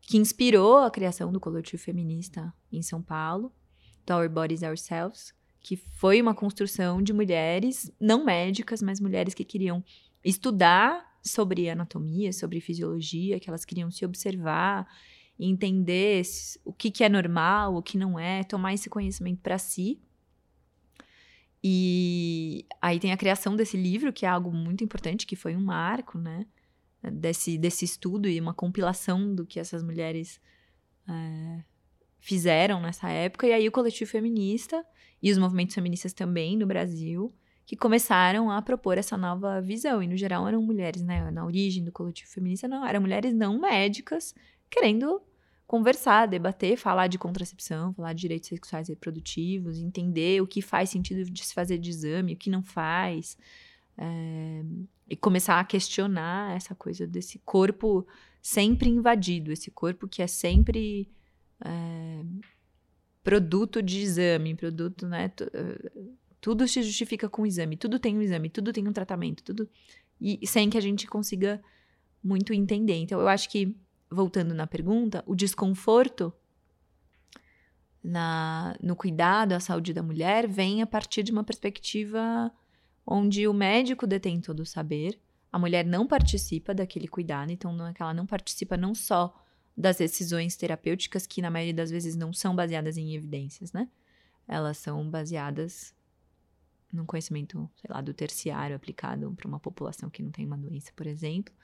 [0.00, 3.52] que inspirou a criação do coletivo feminista em São Paulo,
[4.06, 9.44] do Our Bodies Ourselves, que foi uma construção de mulheres não médicas, mas mulheres que
[9.44, 9.84] queriam
[10.24, 14.86] estudar sobre anatomia, sobre fisiologia, que elas queriam se observar,
[15.38, 16.22] entender
[16.64, 20.00] o que, que é normal, o que não é, tomar esse conhecimento para si.
[21.70, 25.60] E aí tem a criação desse livro, que é algo muito importante, que foi um
[25.60, 26.46] marco, né?
[27.12, 30.40] Desse, desse estudo e uma compilação do que essas mulheres
[31.06, 31.62] é,
[32.18, 33.46] fizeram nessa época.
[33.46, 34.82] E aí o coletivo feminista
[35.22, 37.34] e os movimentos feministas também no Brasil
[37.66, 40.02] que começaram a propor essa nova visão.
[40.02, 41.30] E, no geral, eram mulheres, né?
[41.30, 44.34] Na origem do coletivo feminista, não, eram mulheres não médicas
[44.70, 45.20] querendo
[45.68, 50.88] conversar, debater, falar de contracepção, falar de direitos sexuais e reprodutivos, entender o que faz
[50.88, 53.36] sentido de se fazer de exame, o que não faz.
[53.98, 54.64] É,
[55.10, 58.06] e começar a questionar essa coisa desse corpo
[58.40, 61.10] sempre invadido, esse corpo que é sempre
[61.62, 62.24] é,
[63.22, 65.30] produto de exame, produto, né?
[66.40, 69.68] Tudo se justifica com exame, tudo tem um exame, tudo tem um tratamento, tudo.
[70.18, 71.60] E sem que a gente consiga
[72.24, 72.94] muito entender.
[72.94, 73.76] Então, eu acho que,
[74.10, 76.32] voltando na pergunta, o desconforto
[78.02, 82.50] na, no cuidado à saúde da mulher vem a partir de uma perspectiva
[83.06, 85.18] onde o médico detém todo o saber,
[85.50, 89.34] a mulher não participa daquele cuidado, então não é que ela não participa não só
[89.76, 93.88] das decisões terapêuticas, que na maioria das vezes não são baseadas em evidências, né?
[94.46, 95.94] Elas são baseadas
[96.92, 100.90] num conhecimento, sei lá, do terciário aplicado para uma população que não tem uma doença,
[100.96, 101.54] por exemplo.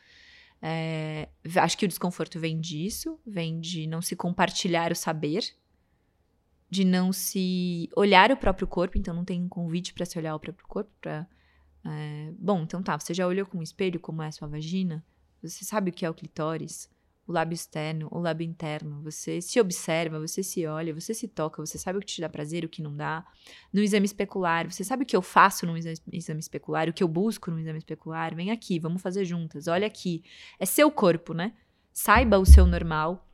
[0.66, 5.44] É, acho que o desconforto vem disso, vem de não se compartilhar o saber,
[6.70, 10.34] de não se olhar o próprio corpo, então não tem um convite para se olhar
[10.34, 14.28] o próprio corpo, é, bom, então tá, você já olhou com um espelho como é
[14.28, 15.04] a sua vagina?
[15.42, 16.88] Você sabe o que é o clitóris?
[17.26, 19.00] O lábio externo, o lábio interno.
[19.02, 22.28] Você se observa, você se olha, você se toca, você sabe o que te dá
[22.28, 23.24] prazer, o que não dá.
[23.72, 27.08] No exame especular, você sabe o que eu faço no exame especular, o que eu
[27.08, 28.34] busco no exame especular.
[28.34, 29.66] Vem aqui, vamos fazer juntas.
[29.66, 30.22] Olha aqui.
[30.58, 31.54] É seu corpo, né?
[31.92, 33.28] Saiba o seu normal,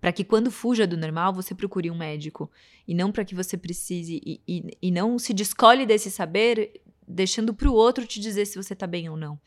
[0.00, 2.50] para que quando fuja do normal você procure um médico
[2.86, 7.54] e não para que você precise e, e, e não se descolhe desse saber deixando
[7.54, 9.40] para o outro te dizer se você tá bem ou não.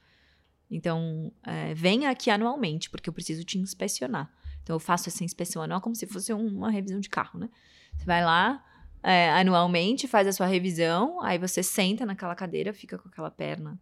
[0.71, 4.31] Então, é, venha aqui anualmente, porque eu preciso te inspecionar.
[4.63, 7.49] Então, eu faço essa inspeção anual como se fosse uma revisão de carro, né?
[7.97, 8.63] Você vai lá
[9.03, 13.77] é, anualmente, faz a sua revisão, aí você senta naquela cadeira, fica com aquela perna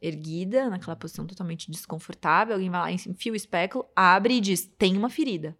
[0.00, 2.54] erguida, naquela posição totalmente desconfortável.
[2.54, 5.58] Alguém vai lá, enfia o espéculo, abre e diz: tem uma ferida.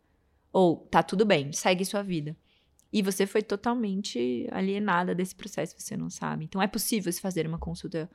[0.53, 2.37] Ou tá tudo bem, segue sua vida.
[2.92, 6.44] E você foi totalmente alienada desse processo, você não sabe.
[6.44, 8.09] Então, é possível se fazer uma consulta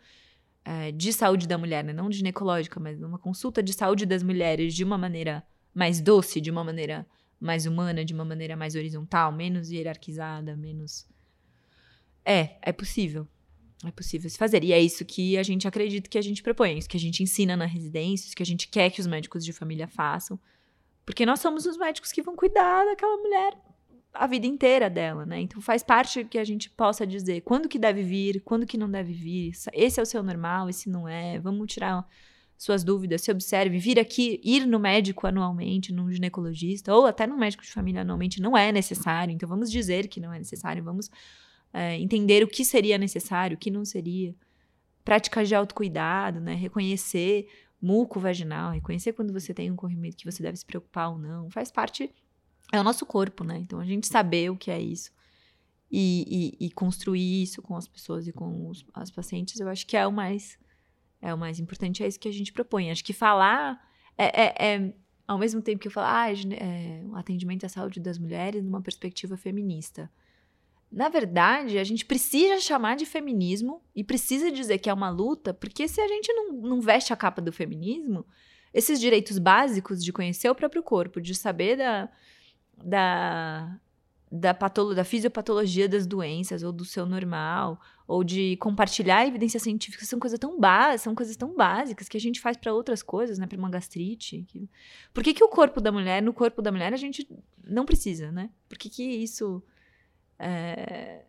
[0.66, 1.92] é, de saúde da mulher, né?
[1.94, 6.50] não ginecológica, mas uma consulta de saúde das mulheres de uma maneira mais doce, de
[6.50, 7.06] uma maneira
[7.40, 11.06] mais humana, de uma maneira mais horizontal, menos hierarquizada, menos.
[12.24, 13.28] É, é possível.
[13.86, 14.64] É possível se fazer.
[14.64, 17.00] E é isso que a gente acredita que a gente propõe, é isso que a
[17.00, 20.40] gente ensina na residência, isso que a gente quer que os médicos de família façam.
[21.06, 23.58] Porque nós somos os médicos que vão cuidar daquela mulher
[24.14, 25.42] a vida inteira dela, né?
[25.42, 28.90] Então faz parte que a gente possa dizer quando que deve vir, quando que não
[28.90, 29.52] deve vir.
[29.74, 31.40] Esse é o seu normal, esse não é.
[31.40, 32.08] Vamos tirar
[32.56, 37.36] suas dúvidas, se observe, vir aqui, ir no médico anualmente, num ginecologista, ou até no
[37.36, 39.34] médico de família anualmente, não é necessário.
[39.34, 41.10] Então vamos dizer que não é necessário, vamos
[41.74, 44.36] é, entender o que seria necessário, o que não seria.
[45.04, 46.54] Práticas de autocuidado, né?
[46.54, 47.48] Reconhecer
[47.82, 51.50] muco vaginal, reconhecer quando você tem um corrimento que você deve se preocupar ou não.
[51.50, 52.10] Faz parte
[52.74, 53.60] é o nosso corpo, né?
[53.60, 55.12] Então a gente saber o que é isso
[55.92, 59.86] e, e, e construir isso com as pessoas e com os, as pacientes, eu acho
[59.86, 60.58] que é o mais
[61.22, 62.92] é o mais importante, é isso que a gente propõe.
[62.92, 63.80] Acho que falar
[64.18, 64.94] é, é, é
[65.26, 68.82] ao mesmo tempo que eu falo, ah, é, o atendimento à saúde das mulheres numa
[68.82, 70.12] perspectiva feminista.
[70.92, 75.54] Na verdade, a gente precisa chamar de feminismo e precisa dizer que é uma luta,
[75.54, 78.26] porque se a gente não, não veste a capa do feminismo,
[78.74, 82.10] esses direitos básicos de conhecer o próprio corpo, de saber da,
[82.78, 83.80] da,
[84.32, 90.06] da, patolo, da fisiopatologia das doenças, ou do seu normal, ou de compartilhar evidência científica,
[90.06, 93.38] são coisas tão básicas, são coisas tão básicas que a gente faz para outras coisas,
[93.38, 93.48] né?
[93.48, 94.44] Para uma gastrite.
[94.48, 94.70] Que...
[95.14, 97.28] Por que, que o corpo da mulher, no corpo da mulher, a gente
[97.64, 98.50] não precisa, né?
[98.68, 99.64] Por que, que isso.
[100.40, 101.24] É...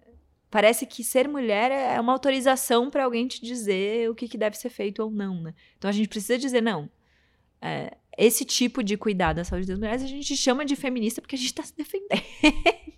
[0.51, 4.57] Parece que ser mulher é uma autorização para alguém te dizer o que, que deve
[4.57, 5.55] ser feito ou não, né?
[5.77, 6.89] Então a gente precisa dizer, não.
[7.61, 11.37] É, esse tipo de cuidado da saúde das mulheres a gente chama de feminista porque
[11.37, 12.23] a gente está se defendendo.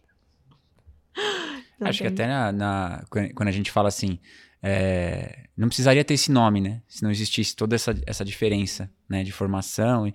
[1.80, 4.18] Acho que até na, na, quando a gente fala assim,
[4.62, 6.82] é, não precisaria ter esse nome, né?
[6.88, 10.12] Se não existisse toda essa, essa diferença né, de formação.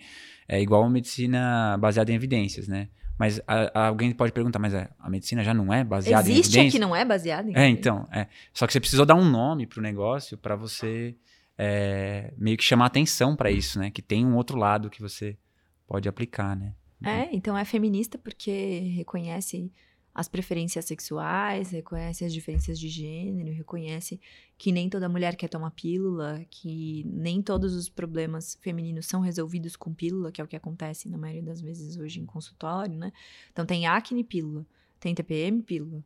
[0.47, 2.89] É igual a medicina baseada em evidências, né?
[3.17, 6.29] Mas a, a alguém pode perguntar, mas é, a medicina já não é baseada Existe
[6.29, 6.55] em evidências?
[6.55, 8.07] Existe que não é baseada em É, então.
[8.11, 8.27] É.
[8.51, 11.15] Só que você precisou dar um nome para o negócio para você
[11.63, 13.91] é, meio que chamar atenção para isso, né?
[13.91, 15.37] Que tem um outro lado que você
[15.85, 16.73] pode aplicar, né?
[17.03, 19.71] É, então é feminista porque reconhece
[20.13, 24.19] as preferências sexuais, reconhece as diferenças de gênero, reconhece
[24.57, 29.75] que nem toda mulher quer tomar pílula, que nem todos os problemas femininos são resolvidos
[29.75, 33.13] com pílula, que é o que acontece na maioria das vezes hoje em consultório, né?
[33.51, 34.65] Então tem acne pílula,
[34.99, 36.03] tem TPM pílula,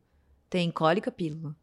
[0.50, 1.56] tem cólica pílula.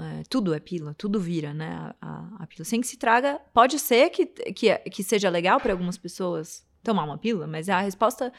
[0.00, 1.68] É, tudo é pílula, tudo vira, né?
[1.70, 2.64] A, a, a, pílula.
[2.64, 3.40] Sem que se traga.
[3.52, 7.80] Pode ser que, que, que seja legal para algumas pessoas tomar uma pílula, mas a
[7.80, 8.32] resposta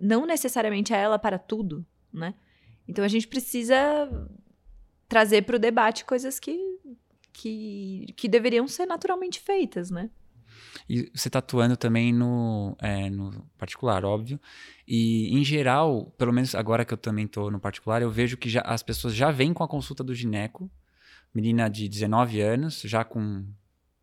[0.00, 2.34] não necessariamente é ela para tudo né?
[2.88, 3.78] Então a gente precisa
[5.08, 6.58] trazer para o debate coisas que,
[7.32, 10.10] que, que deveriam ser naturalmente feitas, né?
[10.88, 14.40] E você está atuando também no, é, no particular, óbvio.
[14.86, 18.48] E, em geral, pelo menos agora que eu também estou no particular, eu vejo que
[18.48, 20.70] já, as pessoas já vêm com a consulta do gineco.
[21.36, 23.44] Menina de 19 anos, já com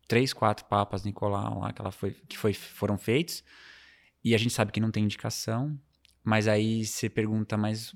[0.06, 3.42] três, quatro papas Nicolau lá que, ela foi, que foi, foram feitos.
[4.22, 5.76] E a gente sabe que não tem indicação.
[6.22, 7.92] Mas aí você pergunta, mas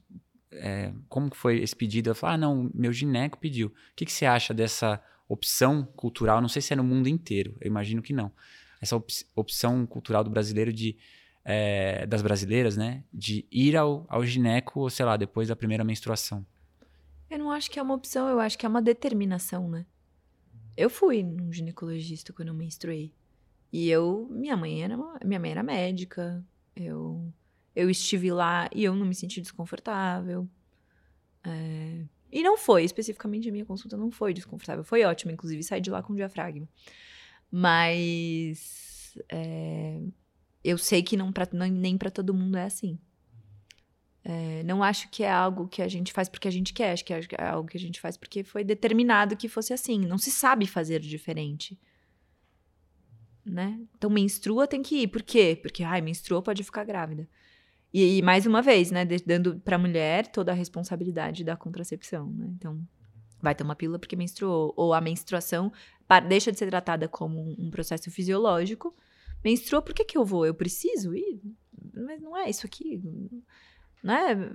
[0.50, 2.10] é, como foi esse pedido?
[2.10, 3.68] Eu falo, ah, não, meu gineco pediu.
[3.68, 6.40] O que, que você acha dessa opção cultural?
[6.40, 8.32] Não sei se é no mundo inteiro, eu imagino que não.
[8.80, 10.96] Essa op opção cultural do brasileiro de
[11.44, 13.04] é, das brasileiras, né?
[13.14, 16.44] De ir ao, ao gineco, sei lá, depois da primeira menstruação.
[17.30, 19.84] Eu não acho que é uma opção, eu acho que é uma determinação, né?
[20.76, 23.12] Eu fui num ginecologista quando eu menstruei.
[23.72, 26.44] E eu, minha mãe era, minha mãe era médica.
[26.74, 27.32] Eu
[27.78, 30.48] eu estive lá e eu não me senti desconfortável.
[31.44, 32.04] É...
[32.30, 34.82] E não foi, especificamente a minha consulta não foi desconfortável.
[34.82, 36.68] Foi ótima, inclusive saí de lá com diafragma.
[37.48, 40.02] Mas é...
[40.64, 42.98] eu sei que não pra, nem para todo mundo é assim.
[44.24, 44.62] É...
[44.64, 47.12] não acho que é algo que a gente faz porque a gente quer, acho que
[47.12, 50.00] é algo que a gente faz porque foi determinado que fosse assim.
[50.00, 51.78] Não se sabe fazer diferente.
[53.44, 53.80] Né?
[53.96, 55.08] Então, menstrua tem que ir.
[55.08, 55.58] Por quê?
[55.60, 57.26] Porque, ai, menstruou, pode ficar grávida.
[57.92, 62.30] E, e, mais uma vez, né, dando para a mulher toda a responsabilidade da contracepção,
[62.30, 62.46] né?
[62.54, 62.86] Então,
[63.40, 65.72] vai ter uma pílula porque menstruou, ou a menstruação
[66.28, 68.94] deixa de ser tratada como um, processo fisiológico.
[69.44, 70.44] Menstruou, por que que eu vou?
[70.44, 71.40] Eu preciso ir?
[71.94, 73.00] Mas não é isso aqui,
[74.02, 74.52] não é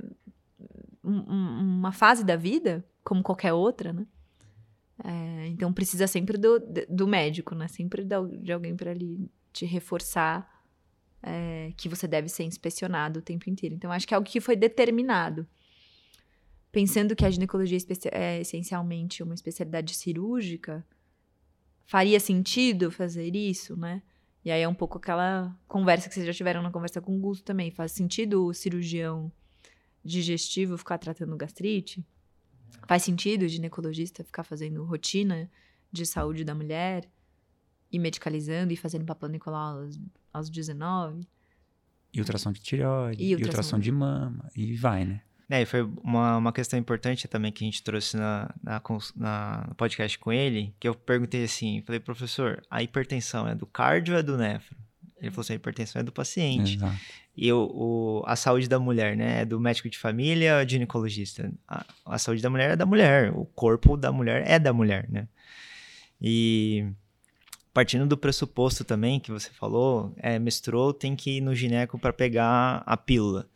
[1.03, 4.07] uma fase da vida como qualquer outra, né?
[5.03, 7.67] É, então precisa sempre do, do médico, né?
[7.67, 10.53] Sempre de alguém para ali te reforçar
[11.21, 13.73] é, que você deve ser inspecionado o tempo inteiro.
[13.73, 15.47] Então, acho que é algo que foi determinado.
[16.71, 17.77] Pensando que a ginecologia
[18.11, 20.85] é essencialmente uma especialidade cirúrgica,
[21.85, 24.01] faria sentido fazer isso, né?
[24.43, 27.19] E aí é um pouco aquela conversa que vocês já tiveram na conversa com o
[27.19, 27.71] Gusto também.
[27.71, 29.31] Faz sentido o cirurgião
[30.03, 32.05] digestivo ficar tratando gastrite?
[32.87, 35.49] Faz sentido o ginecologista ficar fazendo rotina
[35.91, 37.09] de saúde da mulher?
[37.89, 39.87] E medicalizando e fazendo papel Nicolau
[40.33, 41.27] aos 19.
[42.11, 45.21] E ultrassom de tireoide, e ultrassom, e ultrassom de mama, e vai, né?
[45.49, 48.81] É, e foi uma, uma questão importante também que a gente trouxe na, na,
[49.15, 53.65] na, no podcast com ele, que eu perguntei assim, falei, professor, a hipertensão é do
[53.65, 54.75] cardio ou é do nefro?
[55.19, 56.75] Ele falou assim, a hipertensão é do paciente.
[56.75, 56.97] Exato.
[57.35, 59.41] E o, o, a saúde da mulher, né?
[59.41, 61.51] É do médico de família ou ginecologista?
[61.67, 65.09] A, a saúde da mulher é da mulher, o corpo da mulher é da mulher,
[65.09, 65.27] né?
[66.21, 66.85] E
[67.73, 72.13] partindo do pressuposto também que você falou, é, menstruou, tem que ir no gineco para
[72.13, 73.49] pegar a pílula.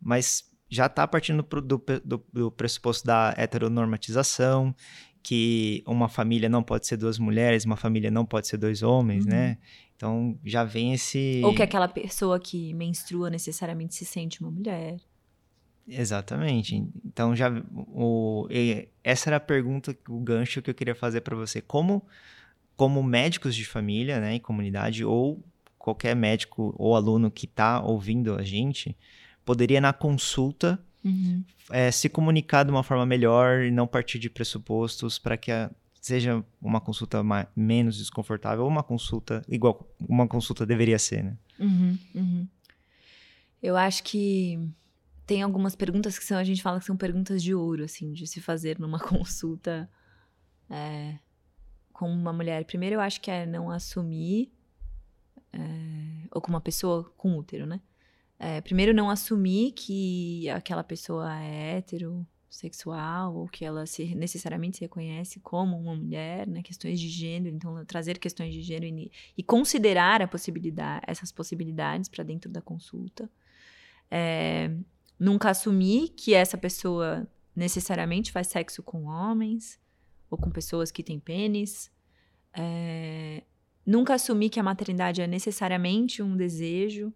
[0.00, 4.74] Mas já está partindo do, do, do, pressuposto da heteronormatização,
[5.22, 9.24] que uma família não pode ser duas mulheres, uma família não pode ser dois homens,
[9.24, 9.30] uhum.
[9.30, 9.58] né?
[9.96, 11.40] Então já vem esse.
[11.44, 14.98] Ou que aquela pessoa que menstrua necessariamente se sente uma mulher.
[15.88, 16.84] Exatamente.
[17.04, 18.46] Então já o,
[19.02, 21.60] essa era a pergunta, o gancho que eu queria fazer para você.
[21.60, 22.04] Como
[22.76, 25.42] como médicos de família, né, em comunidade, ou
[25.78, 28.94] qualquer médico ou aluno que está ouvindo a gente
[29.46, 31.42] poderia na consulta uhum.
[31.70, 35.70] é, se comunicar de uma forma melhor e não partir de pressupostos para que a,
[36.02, 41.36] seja uma consulta mais, menos desconfortável ou uma consulta igual uma consulta deveria ser, né?
[41.58, 42.48] Uhum, uhum.
[43.62, 44.58] Eu acho que
[45.26, 48.26] tem algumas perguntas que são, a gente fala que são perguntas de ouro, assim, de
[48.26, 49.88] se fazer numa consulta
[50.68, 51.18] é,
[51.92, 52.64] com uma mulher.
[52.64, 54.52] Primeiro, eu acho que é não assumir,
[55.52, 57.80] é, ou com uma pessoa com útero, né?
[58.38, 64.82] É, primeiro, não assumir que aquela pessoa é heterossexual ou que ela se, necessariamente se
[64.82, 66.62] reconhece como uma mulher, né?
[66.62, 72.08] Questões de gênero, então trazer questões de gênero e, e considerar a possibilidade, essas possibilidades
[72.08, 73.30] para dentro da consulta.
[74.10, 74.70] É,
[75.18, 79.80] nunca assumir que essa pessoa necessariamente faz sexo com homens
[80.30, 81.90] ou com pessoas que têm pênis.
[82.52, 83.42] É,
[83.84, 87.14] nunca assumir que a maternidade é necessariamente um desejo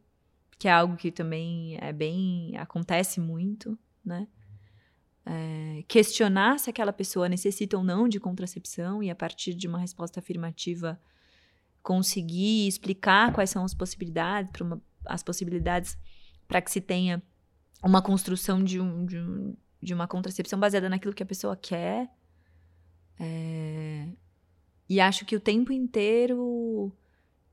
[0.61, 4.29] que é algo que também é bem acontece muito, né?
[5.25, 9.79] É, questionar se aquela pessoa necessita ou não de contracepção e a partir de uma
[9.79, 11.01] resposta afirmativa
[11.83, 15.97] conseguir explicar quais são as possibilidades para as possibilidades
[16.47, 17.23] para que se tenha
[17.83, 22.07] uma construção de, um, de, um, de, uma contracepção baseada naquilo que a pessoa quer.
[23.19, 24.09] É,
[24.87, 26.93] e acho que o tempo inteiro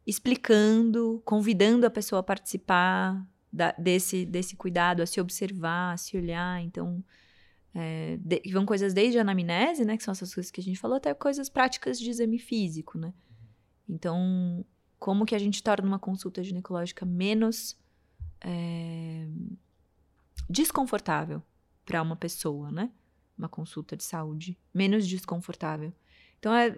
[0.07, 6.15] explicando, convidando a pessoa a participar da, desse, desse cuidado, a se observar, a se
[6.15, 6.63] olhar.
[6.63, 7.03] Então,
[7.75, 10.79] é, de, vão coisas desde a anamnese, né, que são essas coisas que a gente
[10.79, 13.13] falou, até coisas práticas de exame físico, né?
[13.87, 14.65] Então,
[14.97, 17.77] como que a gente torna uma consulta ginecológica menos
[18.39, 19.27] é,
[20.49, 21.43] desconfortável
[21.85, 22.91] para uma pessoa, né?
[23.37, 25.93] Uma consulta de saúde menos desconfortável.
[26.39, 26.77] Então, é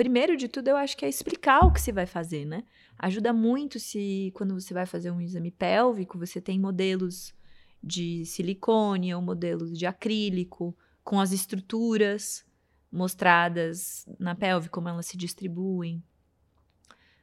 [0.00, 2.64] primeiro de tudo, eu acho que é explicar o que se vai fazer, né?
[2.98, 7.34] Ajuda muito se, quando você vai fazer um exame pélvico, você tem modelos
[7.84, 10.74] de silicone ou modelos de acrílico,
[11.04, 12.46] com as estruturas
[12.90, 16.02] mostradas na pelve, como elas se distribuem.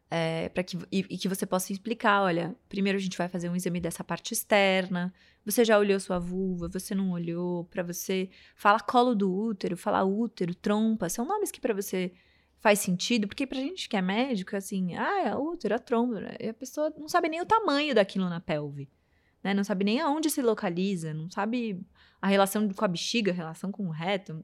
[0.08, 3.50] É, para que e, e, que você possa explicar, olha, primeiro a gente vai fazer
[3.50, 5.12] um exame dessa parte externa.
[5.44, 6.70] Você já olhou sua vulva?
[6.70, 7.66] Você não olhou?
[7.66, 12.14] Para você falar colo do útero, falar útero, trompa, são nomes que para você
[12.60, 16.20] faz sentido, porque pra gente que é médico, é assim, ah, é útero, a tromba,
[16.20, 16.36] né?
[16.40, 18.90] e a pessoa não sabe nem o tamanho daquilo na pelve,
[19.44, 19.54] né?
[19.54, 21.80] Não sabe nem aonde se localiza, não sabe
[22.22, 24.44] a relação com a bexiga, a relação com o reto.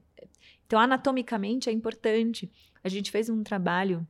[0.66, 2.50] Então, anatomicamente é importante.
[2.82, 4.06] A gente fez um trabalho,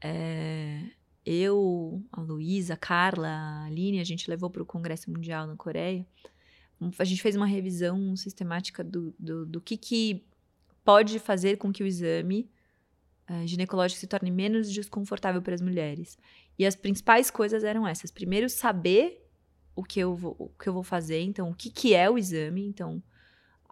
[0.00, 0.84] é,
[1.26, 5.56] eu, a Luísa, a Carla, a Aline, a gente levou para o Congresso Mundial na
[5.56, 6.06] Coreia.
[6.98, 10.24] A gente fez uma revisão sistemática do, do, do que, que
[10.84, 12.48] pode fazer com que o exame
[13.28, 16.18] uh, ginecológico se torne menos desconfortável para as mulheres.
[16.58, 18.10] E as principais coisas eram essas.
[18.10, 19.24] Primeiro, saber
[19.74, 22.18] o que eu vou, o que eu vou fazer, então, o que, que é o
[22.18, 23.02] exame, então,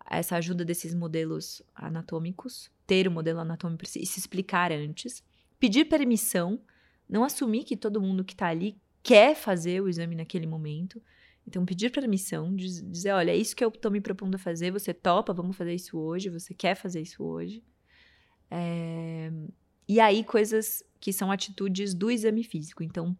[0.08, 5.22] essa ajuda desses modelos anatômicos, ter o modelo anatômico e se explicar antes,
[5.58, 6.60] pedir permissão,
[7.08, 11.02] não assumir que todo mundo que está ali quer fazer o exame naquele momento.
[11.46, 14.92] Então, pedir permissão, dizer, olha, é isso que eu estou me propondo a fazer, você
[14.92, 17.62] topa, vamos fazer isso hoje, você quer fazer isso hoje.
[18.50, 19.30] É...
[19.88, 22.82] E aí, coisas que são atitudes do exame físico.
[22.82, 23.16] Então,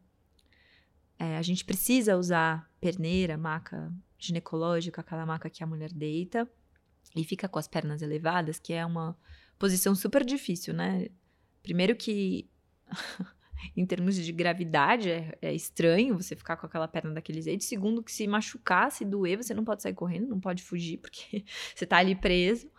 [1.18, 6.48] é, a gente precisa usar perneira, maca ginecológica, aquela maca que a mulher deita
[7.14, 9.16] e fica com as pernas elevadas, que é uma
[9.58, 11.08] posição super difícil, né?
[11.62, 12.48] Primeiro que
[13.76, 17.64] em termos de gravidade é, é, estranho você ficar com aquela perna daquele jeito.
[17.64, 21.44] Segundo que se machucar, se doer, você não pode sair correndo, não pode fugir porque
[21.74, 22.70] você tá ali preso.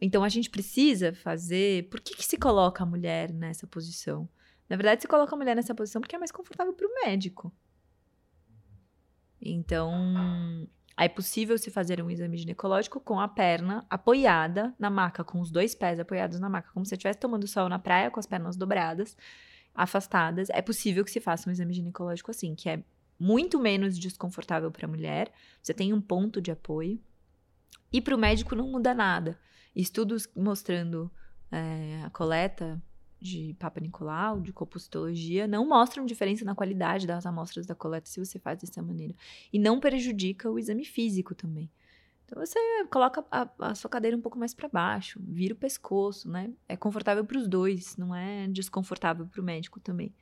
[0.00, 1.88] Então a gente precisa fazer.
[1.88, 4.28] Por que, que se coloca a mulher nessa posição?
[4.68, 7.52] Na verdade, se coloca a mulher nessa posição porque é mais confortável para o médico.
[9.40, 15.40] Então, é possível se fazer um exame ginecológico com a perna apoiada na maca, com
[15.40, 18.18] os dois pés apoiados na maca, como se você estivesse tomando sol na praia com
[18.18, 19.16] as pernas dobradas,
[19.74, 20.50] afastadas.
[20.50, 22.82] É possível que se faça um exame ginecológico assim, que é
[23.18, 25.32] muito menos desconfortável para a mulher.
[25.62, 27.00] Você tem um ponto de apoio.
[27.92, 29.38] E para o médico não muda nada.
[29.78, 31.08] Estudos mostrando
[31.52, 32.82] é, a coleta
[33.20, 38.18] de Papa Nicolau, de compostologia, não mostram diferença na qualidade das amostras da coleta se
[38.18, 39.14] você faz dessa maneira.
[39.52, 41.70] E não prejudica o exame físico também.
[42.24, 42.58] Então você
[42.90, 46.52] coloca a, a sua cadeira um pouco mais para baixo, vira o pescoço, né?
[46.68, 50.12] É confortável para os dois, não é desconfortável para o médico também.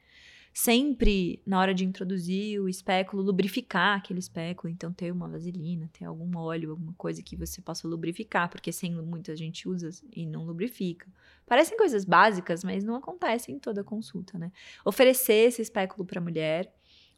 [0.56, 4.72] Sempre, na hora de introduzir o espéculo, lubrificar aquele espéculo.
[4.72, 8.94] Então, ter uma vaselina, ter algum óleo, alguma coisa que você possa lubrificar, porque sem
[8.94, 11.06] muita gente usa e não lubrifica.
[11.44, 14.50] Parecem coisas básicas, mas não acontecem em toda consulta, né?
[14.82, 16.72] Oferecer esse espéculo para a mulher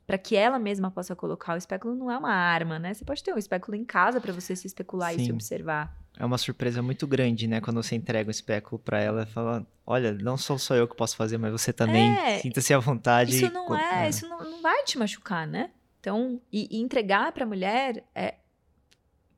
[0.05, 1.55] para que ela mesma possa colocar.
[1.55, 2.93] O espéculo não é uma arma, né?
[2.93, 5.23] Você pode ter um espéculo em casa para você se especular Sim.
[5.23, 5.97] e se observar.
[6.19, 7.61] É uma surpresa muito grande, né?
[7.61, 11.17] Quando você entrega um espéculo para ela, fala: Olha, não sou só eu que posso
[11.17, 12.11] fazer, mas você também.
[12.11, 13.37] É, Sinta-se à vontade.
[13.37, 14.09] Isso não é, é.
[14.09, 15.71] isso não, não, vai te machucar, né?
[16.01, 18.35] Então, e, e entregar para a mulher é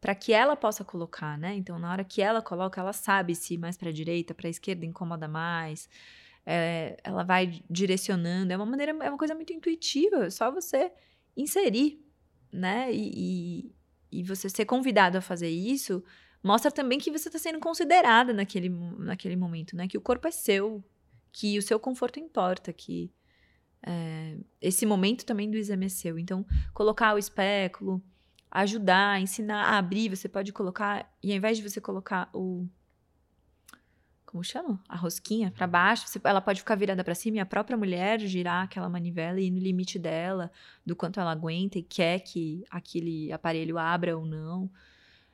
[0.01, 1.55] para que ela possa colocar, né?
[1.55, 5.29] Então, na hora que ela coloca, ela sabe se mais para direita, para esquerda incomoda
[5.29, 5.89] mais
[6.47, 8.53] é, ela vai direcionando.
[8.53, 10.91] É uma maneira, é uma coisa muito intuitiva, é só você
[11.37, 12.05] inserir,
[12.53, 12.93] né?
[12.93, 13.71] E,
[14.11, 16.03] e, e você ser convidado a fazer isso
[16.43, 19.87] mostra também que você está sendo considerada naquele, naquele momento, né?
[19.87, 20.83] Que o corpo é seu,
[21.33, 23.13] que o seu conforto importa, que
[23.83, 26.19] é, esse momento também do exame é seu.
[26.19, 28.03] Então, colocar o espéculo,
[28.51, 32.67] ajudar, ensinar a abrir, você pode colocar, e ao invés de você colocar o
[34.31, 34.81] como chama?
[34.89, 36.07] A rosquinha para baixo.
[36.07, 39.49] Você, ela pode ficar virada para cima e a própria mulher girar aquela manivela e
[39.49, 40.53] ir no limite dela,
[40.87, 44.71] do quanto ela aguenta e quer que aquele aparelho abra ou não.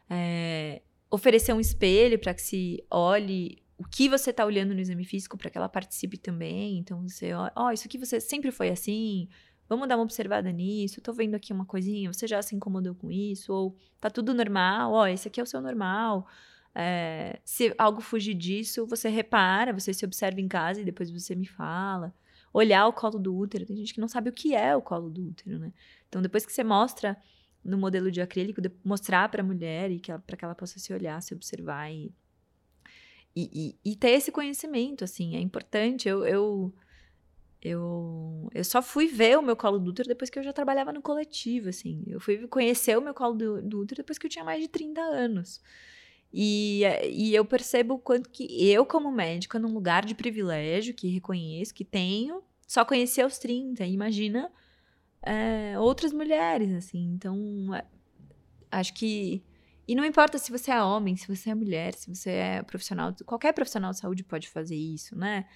[0.08, 0.80] É,
[1.16, 5.36] oferecer um espelho para que se olhe o que você está olhando no exame físico
[5.36, 6.78] para que ela participe também.
[6.78, 9.28] Então você, ó, oh, isso aqui você sempre foi assim.
[9.68, 11.00] Vamos dar uma observada nisso.
[11.00, 12.12] Tô vendo aqui uma coisinha.
[12.12, 13.52] Você já se incomodou com isso?
[13.52, 14.92] Ou tá tudo normal?
[14.92, 16.26] Ó, oh, esse aqui é o seu normal.
[16.74, 21.34] É, se algo fugir disso, você repara, você se observa em casa e depois você
[21.34, 22.14] me fala.
[22.52, 23.66] Olhar o colo do útero.
[23.66, 25.72] Tem gente que não sabe o que é o colo do útero, né?
[26.08, 27.16] Então, depois que você mostra
[27.66, 30.92] no modelo de acrílico, de, mostrar para a mulher e para que ela possa se
[30.92, 32.12] olhar, se observar e,
[33.34, 33.50] e,
[33.84, 36.08] e, e, ter esse conhecimento, assim, é importante.
[36.08, 36.74] Eu, eu,
[37.60, 40.92] eu, eu só fui ver o meu colo do útero depois que eu já trabalhava
[40.92, 42.02] no coletivo, assim.
[42.06, 44.68] Eu fui conhecer o meu colo do, do útero depois que eu tinha mais de
[44.68, 45.60] 30 anos.
[46.32, 51.08] E, e eu percebo o quanto que eu, como médica, num lugar de privilégio, que
[51.08, 53.84] reconheço, que tenho, só conheci aos 30.
[53.84, 54.50] Imagina
[55.26, 57.12] é, outras mulheres, assim.
[57.14, 57.84] Então, é,
[58.70, 59.42] acho que.
[59.88, 63.14] E não importa se você é homem, se você é mulher, se você é profissional,
[63.24, 65.46] qualquer profissional de saúde pode fazer isso, né?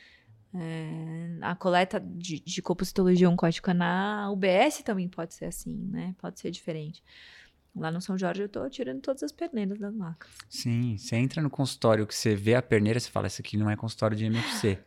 [0.53, 6.15] É, a coleta de, de compositologia oncótica na UBS também pode ser assim, né?
[6.19, 7.03] Pode ser diferente.
[7.75, 10.31] Lá no São Jorge eu tô tirando todas as perneiras das macas.
[10.49, 13.71] Sim, você entra no consultório que você vê a perneira, você fala, isso aqui não
[13.71, 14.79] é consultório de MFC.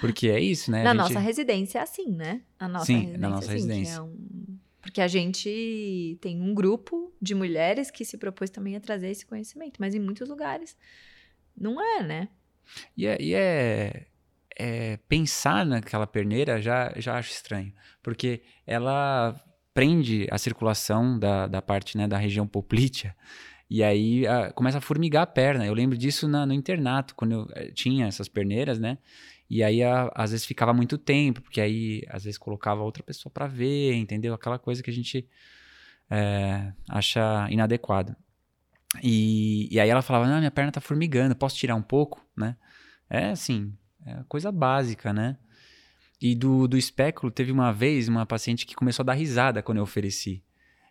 [0.00, 0.82] Porque é isso, né?
[0.82, 0.98] Na gente...
[0.98, 2.42] nossa residência é assim, né?
[2.58, 3.94] A nossa Sim, residência, na nossa é assim, residência.
[3.94, 4.58] É um...
[4.80, 9.26] Porque a gente tem um grupo de mulheres que se propôs também a trazer esse
[9.26, 10.76] conhecimento, mas em muitos lugares
[11.56, 12.28] não é, né?
[12.96, 14.06] E é, e é,
[14.56, 17.72] é pensar naquela perneira já, já acho estranho,
[18.02, 19.34] porque ela
[19.74, 23.14] prende a circulação da, da parte né, da região poplítea
[23.68, 25.66] e aí a, começa a formigar a perna.
[25.66, 28.98] Eu lembro disso na, no internato, quando eu eh, tinha essas perneiras, né?
[29.48, 33.32] E aí a, às vezes ficava muito tempo, porque aí às vezes colocava outra pessoa
[33.32, 34.34] para ver, entendeu?
[34.34, 35.28] Aquela coisa que a gente
[36.10, 38.16] é, acha inadequado.
[39.02, 42.56] E, e aí ela falava: Não, minha perna tá formigando, posso tirar um pouco, né?
[43.08, 43.72] É assim,
[44.04, 45.36] é coisa básica, né?
[46.20, 49.78] E do, do espéculo, teve uma vez uma paciente que começou a dar risada quando
[49.78, 50.42] eu ofereci.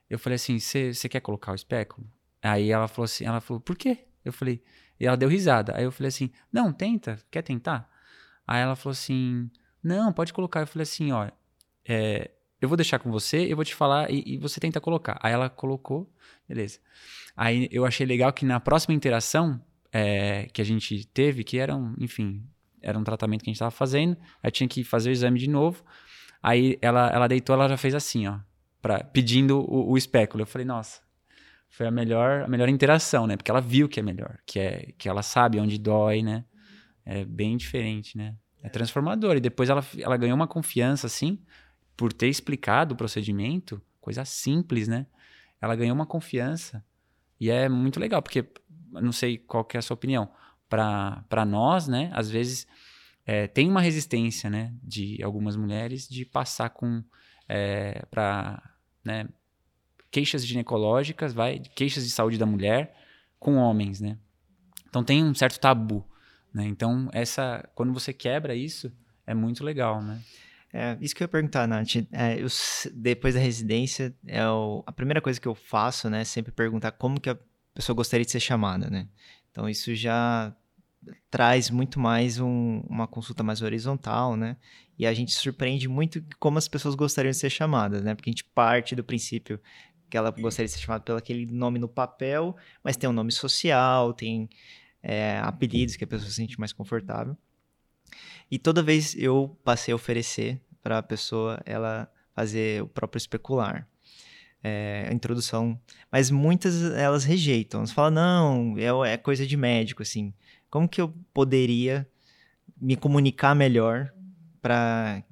[0.10, 2.08] Eu falei assim: você quer colocar o espéculo?
[2.42, 4.06] Aí ela falou assim: ela falou, por quê?
[4.24, 4.64] Eu falei,
[5.00, 5.76] e ela deu risada.
[5.76, 7.90] Aí eu falei assim: não, tenta, quer tentar?
[8.48, 9.50] Aí ela falou assim:
[9.84, 10.62] não, pode colocar.
[10.62, 11.30] Eu falei assim: ó,
[11.88, 12.32] é,
[12.62, 15.20] eu vou deixar com você, eu vou te falar e, e, você tenta colocar.
[15.22, 16.12] Aí ela colocou,
[16.48, 16.80] beleza.
[17.36, 21.96] Aí eu achei legal que na próxima interação é, que a gente teve, que eram,
[22.00, 22.44] enfim,
[22.82, 25.50] era um tratamento que a gente estava fazendo, aí tinha que fazer o exame de
[25.50, 25.84] novo.
[26.42, 28.40] Aí ela, ela deitou, ela já fez assim, ó,
[28.82, 30.44] pra, pedindo o, o espéculo.
[30.44, 31.02] Eu falei, nossa,
[31.70, 33.36] foi a melhor, a melhor interação, né?
[33.36, 36.46] Porque ela viu que é melhor, que é que ela sabe onde dói, né?
[37.06, 38.36] É bem diferente, né?
[38.64, 39.38] É transformador.
[39.38, 41.40] E depois ela, ela ganhou uma confiança, assim,
[41.96, 45.06] por ter explicado o procedimento, coisa simples, né?
[45.62, 46.84] Ela ganhou uma confiança.
[47.40, 48.46] E é muito legal, porque
[48.92, 50.30] não sei qual que é a sua opinião
[50.70, 52.10] para nós, né?
[52.14, 52.68] Às vezes
[53.26, 54.74] é, tem uma resistência, né?
[54.82, 57.04] De algumas mulheres de passar com
[57.48, 58.62] é, para
[59.04, 59.28] né,
[60.12, 62.96] queixas ginecológicas, vai, queixas de saúde da mulher
[63.40, 64.18] com homens, né?
[64.88, 66.06] Então tem um certo tabu,
[66.56, 66.66] né?
[66.66, 68.90] Então essa, quando você quebra isso,
[69.28, 70.22] é muito legal, né?
[70.72, 71.96] É, isso que eu ia perguntar, Nath.
[72.12, 72.48] É, eu,
[72.94, 76.92] depois da residência, é o, a primeira coisa que eu faço, né, é sempre perguntar
[76.92, 77.38] como que a
[77.74, 79.08] pessoa gostaria de ser chamada, né?
[79.52, 80.56] Então isso já
[81.30, 84.56] traz muito mais um, uma consulta mais horizontal, né?
[84.98, 88.16] E a gente surpreende muito como as pessoas gostariam de ser chamadas, né?
[88.16, 89.60] Porque a gente parte do princípio
[90.10, 93.32] que ela gostaria de ser chamada pelo aquele nome no papel, mas tem um nome
[93.32, 94.50] social, tem
[95.06, 97.38] é, apelidos que a pessoa se sente mais confortável.
[98.50, 103.88] E toda vez eu passei a oferecer para a pessoa ela fazer o próprio especular.
[104.68, 105.80] É, a introdução.
[106.12, 107.82] Mas muitas elas rejeitam.
[107.82, 110.34] Elas falam, não, é, é coisa de médico, assim.
[110.72, 112.10] Como que eu poderia
[112.76, 114.12] me comunicar melhor
[114.60, 115.24] para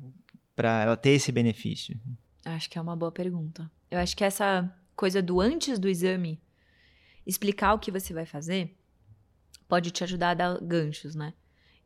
[0.56, 2.00] ela ter esse benefício?
[2.46, 3.72] Acho que é uma boa pergunta.
[3.90, 6.40] Eu acho que essa coisa do antes do exame,
[7.26, 8.76] explicar o que você vai fazer,
[9.74, 11.34] pode te ajudar a dar ganchos, né?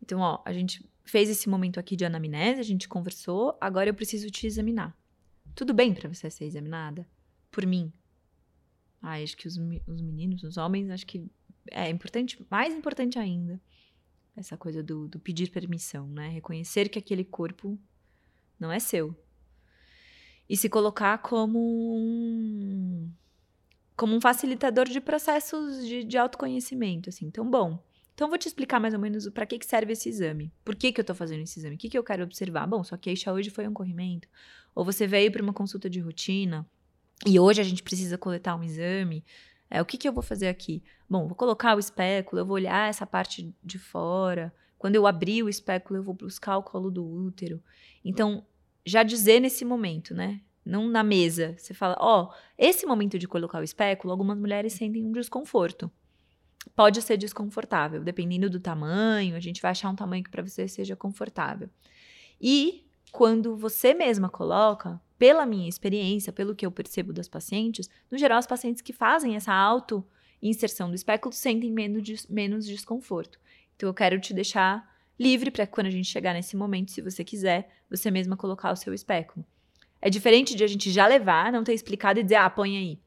[0.02, 3.94] Então, ó, a gente fez esse momento aqui de anamnese, a gente conversou, agora eu
[3.94, 4.94] preciso te examinar.
[5.56, 7.08] Tudo bem para você ser examinada?
[7.50, 7.94] Por mim?
[9.02, 11.32] Ah, acho que os, os meninos, os homens, acho que
[11.72, 13.58] é importante, mais importante ainda,
[14.36, 16.28] essa coisa do, do pedir permissão, né?
[16.28, 17.80] Reconhecer que aquele corpo
[18.60, 19.16] não é seu.
[20.50, 21.58] E se colocar como
[21.98, 23.10] um,
[23.98, 27.26] como um facilitador de processos de, de autoconhecimento, assim.
[27.26, 27.84] Então, bom,
[28.18, 30.52] então, vou te explicar mais ou menos para que, que serve esse exame.
[30.66, 31.76] Por que, que eu estou fazendo esse exame?
[31.76, 32.66] O que, que eu quero observar?
[32.66, 34.28] Bom, sua queixa hoje foi um corrimento.
[34.74, 36.68] Ou você veio para uma consulta de rotina
[37.28, 39.24] e hoje a gente precisa coletar um exame.
[39.70, 40.82] É, o que, que eu vou fazer aqui?
[41.08, 44.52] Bom, vou colocar o espéculo, eu vou olhar essa parte de fora.
[44.80, 47.62] Quando eu abrir o espéculo, eu vou buscar o colo do útero.
[48.04, 48.44] Então,
[48.84, 50.42] já dizer nesse momento, né?
[50.68, 51.56] Não na mesa.
[51.58, 55.92] Você fala, ó, oh, esse momento de colocar o espéculo, algumas mulheres sentem um desconforto
[56.76, 60.68] pode ser desconfortável, dependendo do tamanho, a gente vai achar um tamanho que para você
[60.68, 61.70] seja confortável.
[62.40, 68.18] E quando você mesma coloca, pela minha experiência, pelo que eu percebo das pacientes, no
[68.18, 70.06] geral, as pacientes que fazem essa auto
[70.40, 73.40] inserção do espéculo sentem menos, menos desconforto.
[73.76, 77.24] Então, eu quero te deixar livre para quando a gente chegar nesse momento, se você
[77.24, 79.44] quiser, você mesma colocar o seu espéculo.
[80.02, 83.00] É diferente de a gente já levar, não ter explicado e dizer, ah, põe aí.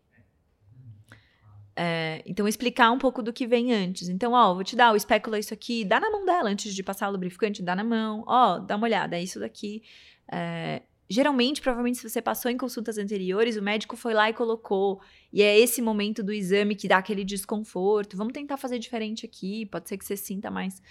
[1.76, 4.08] É, então, explicar um pouco do que vem antes.
[4.08, 6.74] Então, ó, vou te dar, o espéculo é isso aqui, dá na mão dela antes
[6.74, 9.82] de passar o lubrificante, dá na mão, ó, dá uma olhada, é isso daqui.
[10.30, 15.00] É, geralmente, provavelmente, se você passou em consultas anteriores, o médico foi lá e colocou,
[15.32, 18.16] e é esse momento do exame que dá aquele desconforto.
[18.16, 20.82] Vamos tentar fazer diferente aqui, pode ser que você sinta mais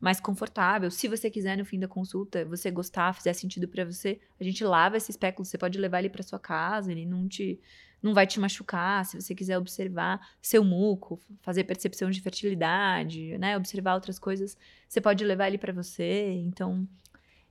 [0.00, 0.90] mais confortável.
[0.90, 4.62] Se você quiser no fim da consulta, você gostar, fizer sentido para você, a gente
[4.64, 7.60] lava esse espéculo, você pode levar ele para sua casa, ele não te
[8.02, 13.56] não vai te machucar, se você quiser observar seu muco, fazer percepção de fertilidade, né,
[13.56, 16.30] observar outras coisas, você pode levar ele para você.
[16.34, 16.86] Então,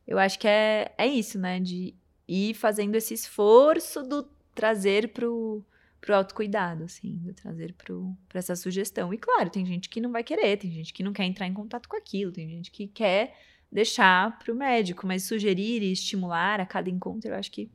[0.08, 1.94] eu acho que é, é isso, né, de
[2.28, 4.24] ir fazendo esse esforço do
[4.54, 5.66] trazer pro
[6.06, 9.12] pro autocuidado, assim, de trazer para essa sugestão.
[9.12, 11.54] E claro, tem gente que não vai querer, tem gente que não quer entrar em
[11.54, 13.36] contato com aquilo, tem gente que quer
[13.72, 17.72] deixar para o médico, mas sugerir e estimular a cada encontro, eu acho que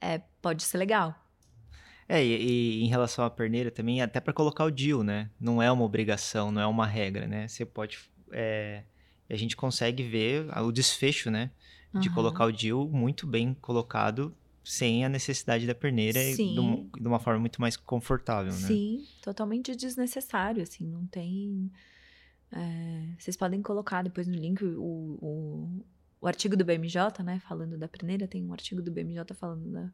[0.00, 1.14] é, pode ser legal.
[2.08, 5.30] É, e, e, em relação à perneira também, até para colocar o DIL, né?
[5.38, 7.46] Não é uma obrigação, não é uma regra, né?
[7.46, 7.98] Você pode.
[8.32, 8.82] É,
[9.30, 11.50] a gente consegue ver o desfecho, né?
[11.94, 12.14] De uhum.
[12.14, 14.34] colocar o DIL muito bem colocado,
[14.64, 16.88] sem a necessidade da perneira Sim.
[16.96, 18.66] e de uma, forma muito mais confortável, né?
[18.66, 21.70] Sim, totalmente desnecessário, assim, não tem.
[22.52, 25.84] É, vocês podem colocar depois no link o, o,
[26.20, 27.40] o artigo do BMJ, né?
[27.48, 29.90] Falando da perneira, tem um artigo do BMJ falando da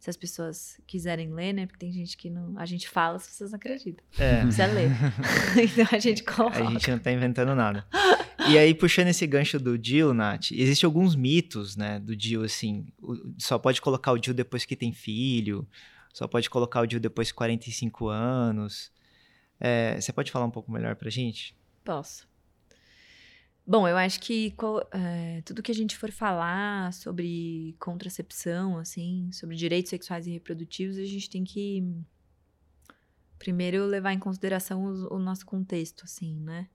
[0.00, 1.66] se as pessoas quiserem ler, né?
[1.66, 2.58] Porque tem gente que não.
[2.58, 4.02] A gente fala, as pessoas não acreditam.
[4.18, 4.40] É.
[4.40, 4.90] Precisa ler.
[5.62, 6.58] então a gente coloca.
[6.58, 7.86] A gente não tá inventando nada.
[8.50, 12.84] E aí, puxando esse gancho do Jill, Nath, existem alguns mitos, né, do Jill, assim,
[13.38, 15.68] só pode colocar o Jill depois que tem filho,
[16.12, 18.90] só pode colocar o Jill depois de 45 anos.
[19.60, 21.56] É, você pode falar um pouco melhor pra gente?
[21.84, 22.28] Posso.
[23.64, 24.52] Bom, eu acho que
[24.90, 30.98] é, tudo que a gente for falar sobre contracepção, assim, sobre direitos sexuais e reprodutivos,
[30.98, 31.84] a gente tem que
[33.38, 36.68] primeiro levar em consideração o, o nosso contexto, assim, né?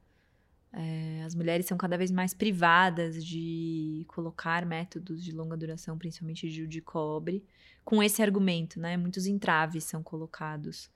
[0.77, 6.49] É, as mulheres são cada vez mais privadas de colocar métodos de longa duração, principalmente
[6.49, 7.45] de, de cobre,
[7.85, 8.97] com esse argumento, né?
[8.97, 10.91] Muitos entraves são colocados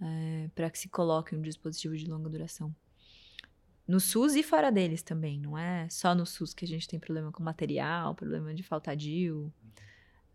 [0.00, 2.72] é, para que se coloque um dispositivo de longa duração
[3.86, 5.40] no SUS e fora deles também.
[5.40, 8.94] Não é só no SUS que a gente tem problema com material, problema de falta
[8.94, 9.52] DIU,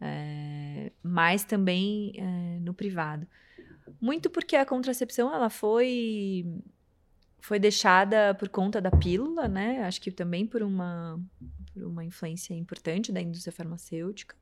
[0.02, 3.26] é, mas também é, no privado.
[4.02, 6.46] Muito porque a contracepção ela foi
[7.40, 9.84] foi deixada por conta da pílula, né?
[9.84, 11.20] Acho que também por uma
[11.74, 14.36] por uma influência importante da indústria farmacêutica.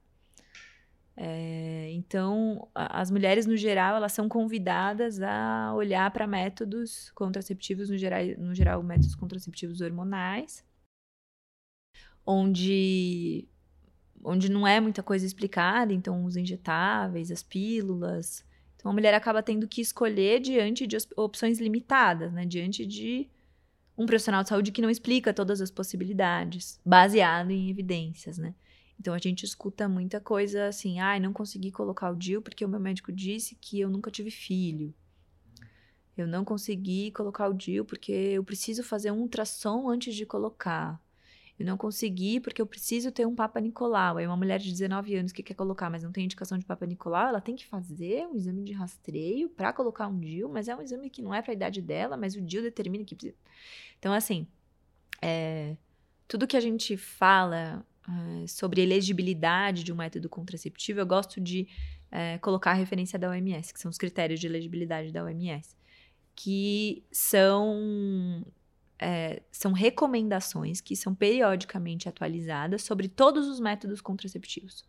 [1.18, 7.98] É, então, as mulheres, no geral, elas são convidadas a olhar para métodos contraceptivos, no
[7.98, 10.66] geral, no geral, métodos contraceptivos hormonais,
[12.26, 13.48] onde,
[14.24, 18.44] onde não é muita coisa explicada, então os injetáveis, as pílulas.
[18.86, 22.46] Então, a mulher acaba tendo que escolher diante de opções limitadas, né?
[22.46, 23.28] Diante de
[23.98, 28.54] um profissional de saúde que não explica todas as possibilidades, baseado em evidências, né?
[29.00, 32.64] Então a gente escuta muita coisa assim, ai, ah, não consegui colocar o DIU porque
[32.64, 34.94] o meu médico disse que eu nunca tive filho.
[36.16, 41.04] Eu não consegui colocar o DIU porque eu preciso fazer um ultrassom antes de colocar.
[41.58, 44.18] Eu não consegui porque eu preciso ter um Papa Nicolau.
[44.18, 46.86] Aí uma mulher de 19 anos que quer colocar, mas não tem indicação de Papa
[46.86, 50.76] Nicolau, ela tem que fazer um exame de rastreio para colocar um DIU, mas é
[50.76, 53.38] um exame que não é para a idade dela, mas o DIU determina que precisa.
[53.98, 54.48] Então, assim,
[55.22, 55.78] é,
[56.28, 61.68] tudo que a gente fala é, sobre elegibilidade de um método contraceptivo, eu gosto de
[62.12, 65.76] é, colocar a referência da OMS, que são os critérios de elegibilidade da OMS,
[66.36, 68.46] que são,
[69.00, 74.86] é, são recomendações que são periodicamente atualizadas sobre todos os métodos contraceptivos.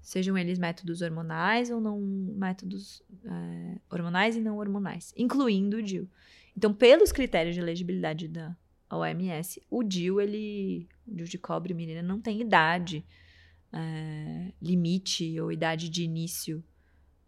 [0.00, 6.08] Sejam eles métodos hormonais ou não métodos é, hormonais e não hormonais, incluindo o DIU.
[6.56, 8.56] Então, pelos critérios de elegibilidade da
[8.90, 13.04] OMS, o DIU, ele, o DIU de cobre, menina, não tem idade
[13.72, 16.64] é, limite ou idade de início,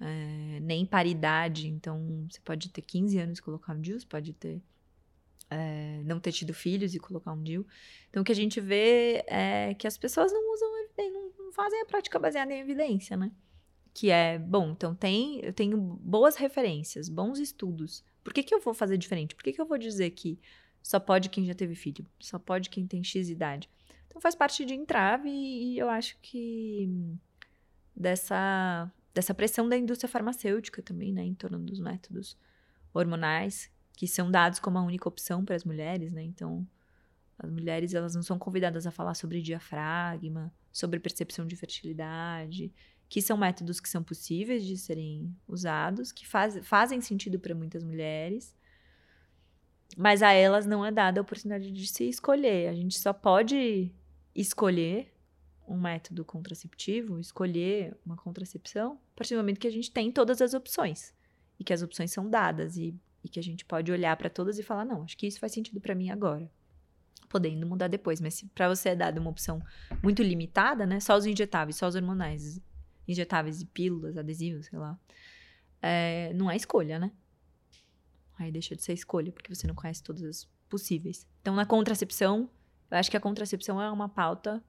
[0.01, 1.69] é, nem paridade.
[1.69, 4.63] Então, você pode ter 15 anos e colocar um DIU, você pode ter
[5.51, 7.67] é, não ter tido filhos e colocar um DIU.
[8.11, 10.69] Então, o que a gente vê é que as pessoas não usam,
[10.99, 13.33] não, fazem a prática baseada em evidência, né?
[13.95, 18.61] Que é, bom, então tem, eu tenho boas referências, bons estudos, por que, que eu
[18.61, 19.35] vou fazer diferente?
[19.35, 20.39] Por que, que eu vou dizer que
[20.83, 22.07] só pode quem já teve filho?
[22.21, 23.71] Só pode quem tem X idade?
[24.07, 26.91] Então faz parte de entrave e eu acho que
[27.97, 32.37] dessa, dessa pressão da indústria farmacêutica também, né, em torno dos métodos
[32.93, 36.23] hormonais, que são dados como a única opção para as mulheres, né?
[36.23, 36.65] Então,
[37.37, 42.73] as mulheres elas não são convidadas a falar sobre diafragma, sobre percepção de fertilidade,
[43.09, 47.83] que são métodos que são possíveis de serem usados, que faz, fazem sentido para muitas
[47.83, 48.55] mulheres,
[49.97, 52.69] mas a elas não é dada a oportunidade de se escolher.
[52.69, 53.93] A gente só pode
[54.33, 55.13] escolher
[55.67, 60.41] um método contraceptivo, escolher uma contracepção, a partir do momento que a gente tem todas
[60.41, 61.13] as opções
[61.59, 62.95] e que as opções são dadas e,
[63.29, 65.53] e que a gente pode olhar para todas e falar: não, acho que isso faz
[65.53, 66.51] sentido para mim agora
[67.29, 68.21] podendo mudar depois.
[68.21, 69.63] Mas para você é dada uma opção
[70.03, 70.99] muito limitada, né?
[70.99, 72.61] Só os injetáveis, só os hormonais,
[73.07, 74.99] injetáveis e pílulas, adesivos, sei lá.
[75.81, 77.13] É, não é escolha, né?
[78.39, 81.27] Aí deixa de ser escolha, porque você não conhece todas as possíveis.
[81.41, 82.49] Então, na contracepção,
[82.91, 84.63] eu acho que a contracepção é uma pauta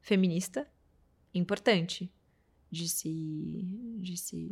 [0.00, 0.68] feminista
[1.32, 2.12] importante
[2.70, 3.66] de se,
[4.00, 4.50] de se,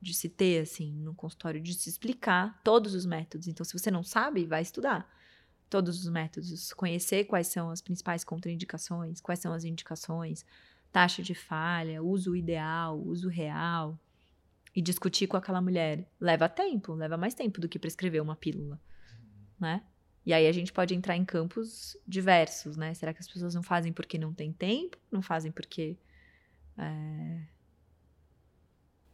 [0.00, 3.46] de se ter, assim, no consultório, de se explicar todos os métodos.
[3.46, 5.08] Então, se você não sabe, vai estudar
[5.68, 10.44] todos os métodos, conhecer quais são as principais contraindicações, quais são as indicações,
[10.90, 13.96] taxa de falha, uso ideal, uso real,
[14.74, 16.08] e discutir com aquela mulher.
[16.20, 18.80] Leva tempo, leva mais tempo do que prescrever uma pílula,
[19.58, 19.82] né?
[20.24, 22.92] E aí a gente pode entrar em campos diversos, né?
[22.94, 24.98] Será que as pessoas não fazem porque não tem tempo?
[25.10, 25.96] Não fazem porque.
[26.76, 27.42] É...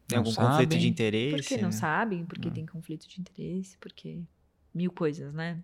[0.07, 1.37] Tem algum sabem, conflito de interesse?
[1.37, 1.73] Porque não né?
[1.73, 2.55] sabem, porque não.
[2.55, 4.23] tem conflito de interesse, porque
[4.73, 5.63] mil coisas, né?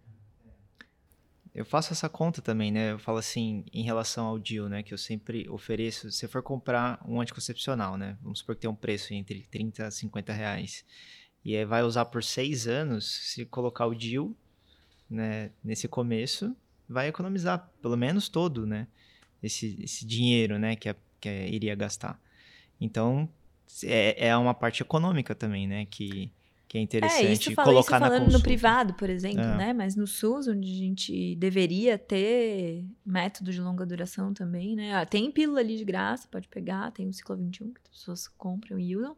[1.54, 2.92] Eu faço essa conta também, né?
[2.92, 4.82] Eu falo assim, em relação ao deal, né?
[4.82, 6.10] Que eu sempre ofereço.
[6.10, 8.16] Se você for comprar um anticoncepcional, né?
[8.22, 10.84] Vamos supor que tem um preço entre 30 a 50 reais.
[11.44, 14.34] E aí vai usar por seis anos, se colocar o deal,
[15.10, 15.50] né?
[15.62, 16.56] Nesse começo,
[16.88, 18.88] vai economizar pelo menos todo, né?
[19.42, 20.74] Esse, esse dinheiro, né?
[20.74, 22.18] Que, é, que é, iria gastar.
[22.80, 23.28] Então,
[23.84, 25.86] é, é uma parte econômica também, né?
[25.86, 26.32] Que
[26.72, 29.56] que é interessante é, isso, colocar isso falando no privado, por exemplo, é.
[29.58, 29.72] né?
[29.74, 34.94] Mas no SUS, onde a gente deveria ter método de longa duração também, né?
[34.94, 38.26] Ah, tem pílula ali de graça, pode pegar, tem o ciclo 21 que as pessoas
[38.26, 39.14] compram e usam.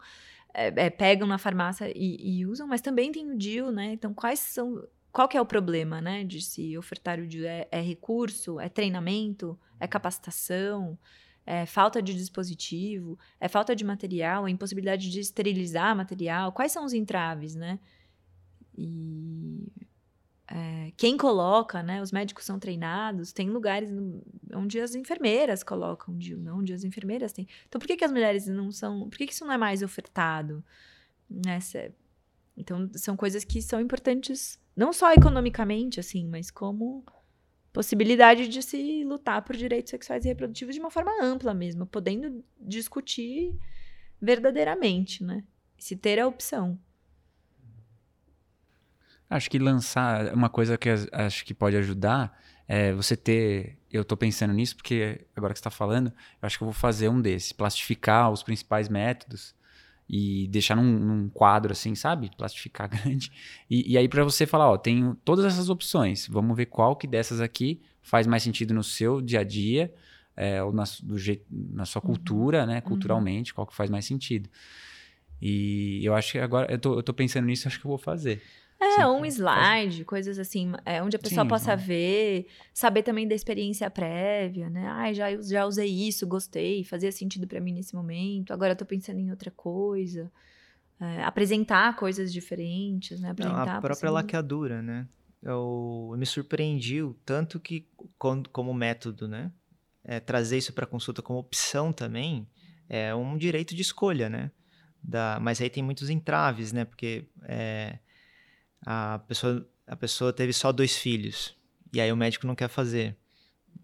[0.53, 3.93] É, é, pegam na farmácia e, e, usam, mas também tem o DIU, né?
[3.93, 4.85] Então, quais são.
[5.13, 6.25] Qual que é o problema, né?
[6.25, 7.47] De se ofertar o DIU?
[7.47, 8.59] É, é recurso?
[8.59, 9.57] É treinamento?
[9.79, 10.99] É capacitação?
[11.47, 16.53] É falta de dispositivo, é falta de material, é impossibilidade de esterilizar material.
[16.53, 17.79] Quais são os entraves, né?
[18.77, 19.69] E
[20.49, 22.03] é, quem coloca, né?
[22.03, 24.23] Os médicos são treinados, tem lugares no,
[24.55, 27.47] onde as enfermeiras colocam DIU, não onde as enfermeiras têm.
[27.69, 29.09] Então, por que, que as mulheres não são.
[29.09, 30.65] Por que, que isso não é mais ofertado?
[31.29, 31.91] Nessa,
[32.57, 37.05] então, são coisas que são importantes, não só economicamente, assim, mas como
[37.75, 42.43] possibilidade de se lutar por direitos sexuais e reprodutivos de uma forma ampla mesmo, podendo
[42.61, 43.53] discutir
[44.23, 45.43] verdadeiramente, né?
[45.77, 46.79] Se ter a opção.
[49.29, 53.77] Acho que lançar uma coisa que acho que pode ajudar é você ter.
[53.91, 56.73] Eu tô pensando nisso porque agora que você tá falando, eu acho que eu vou
[56.73, 59.53] fazer um desses, plastificar os principais métodos
[60.09, 62.31] e deixar num, num quadro assim, sabe?
[62.37, 63.31] Plastificar grande.
[63.71, 67.07] E, e aí para você falar, ó, tenho todas essas opções, vamos ver qual que
[67.07, 69.93] dessas aqui faz mais sentido no seu dia a dia,
[70.37, 72.09] é, ou na, do jeito, na sua uhum.
[72.09, 72.77] cultura, né?
[72.77, 72.83] Uhum.
[72.83, 73.57] Culturalmente, uhum.
[73.57, 74.49] qual que faz mais sentido.
[75.41, 77.99] E eu acho que agora, eu tô, eu tô pensando nisso, acho que eu vou
[77.99, 78.43] fazer.
[78.85, 80.07] É, Sim, um slide, faz...
[80.07, 84.87] coisas assim, é, onde a pessoa Sim, possa ver, saber também da experiência prévia, né?
[84.89, 88.85] Ai, já, já usei isso, gostei, fazia sentido para mim nesse momento, agora eu tô
[88.85, 90.31] pensando em outra coisa.
[91.01, 93.31] É, apresentar coisas diferentes, né?
[93.31, 95.09] Apresentar Não, a própria laqueadura, né?
[95.43, 99.51] Eu, eu, me surpreendi o tanto que, como, como método, né?
[100.05, 102.47] É, trazer isso para consulta como opção também
[102.89, 104.51] é um direito de escolha, né?
[105.03, 106.85] Da, mas aí tem muitos entraves, né?
[106.85, 107.99] Porque é,
[108.85, 111.57] a pessoa, a pessoa teve só dois filhos
[111.93, 113.17] e aí o médico não quer fazer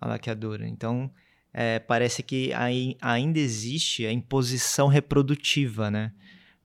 [0.00, 0.66] a laqueadura.
[0.66, 1.10] Então,
[1.52, 6.12] é, parece que aí, ainda existe a imposição reprodutiva, né?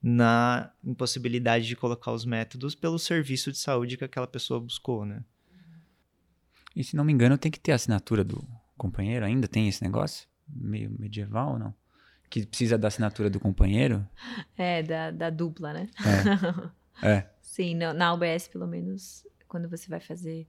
[0.02, 5.24] Na impossibilidade de colocar os métodos pelo serviço de saúde que aquela pessoa buscou, né?
[6.76, 8.46] E se não me engano, tem que ter a assinatura do
[8.78, 9.26] companheiro.
[9.26, 10.28] Ainda tem esse negócio?
[10.48, 11.74] Meio medieval ou não?
[12.30, 14.06] Que precisa da assinatura do companheiro?
[14.58, 15.90] É, da, da dupla, né?
[17.02, 17.08] É.
[17.08, 17.35] é.
[17.56, 20.46] Sim, na, na UBS, pelo menos, quando você vai fazer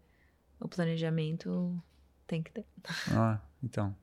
[0.59, 1.81] o planejamento,
[2.27, 2.65] tem que ter.
[3.13, 3.95] Ah, então.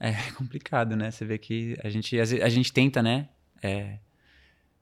[0.00, 1.10] É complicado, né?
[1.10, 3.28] Você vê que a gente, a gente tenta, né?
[3.62, 3.98] É,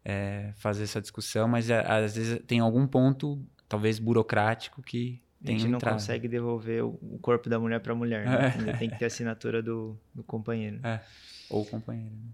[0.05, 5.57] é, fazer essa discussão, mas é, às vezes tem algum ponto, talvez burocrático, que tem
[5.57, 8.71] A gente não consegue devolver o corpo da mulher para a mulher, né?
[8.71, 8.77] É.
[8.77, 10.79] Tem que ter assinatura do, do companheiro.
[10.87, 11.01] É.
[11.51, 12.31] Ou companheiro, né?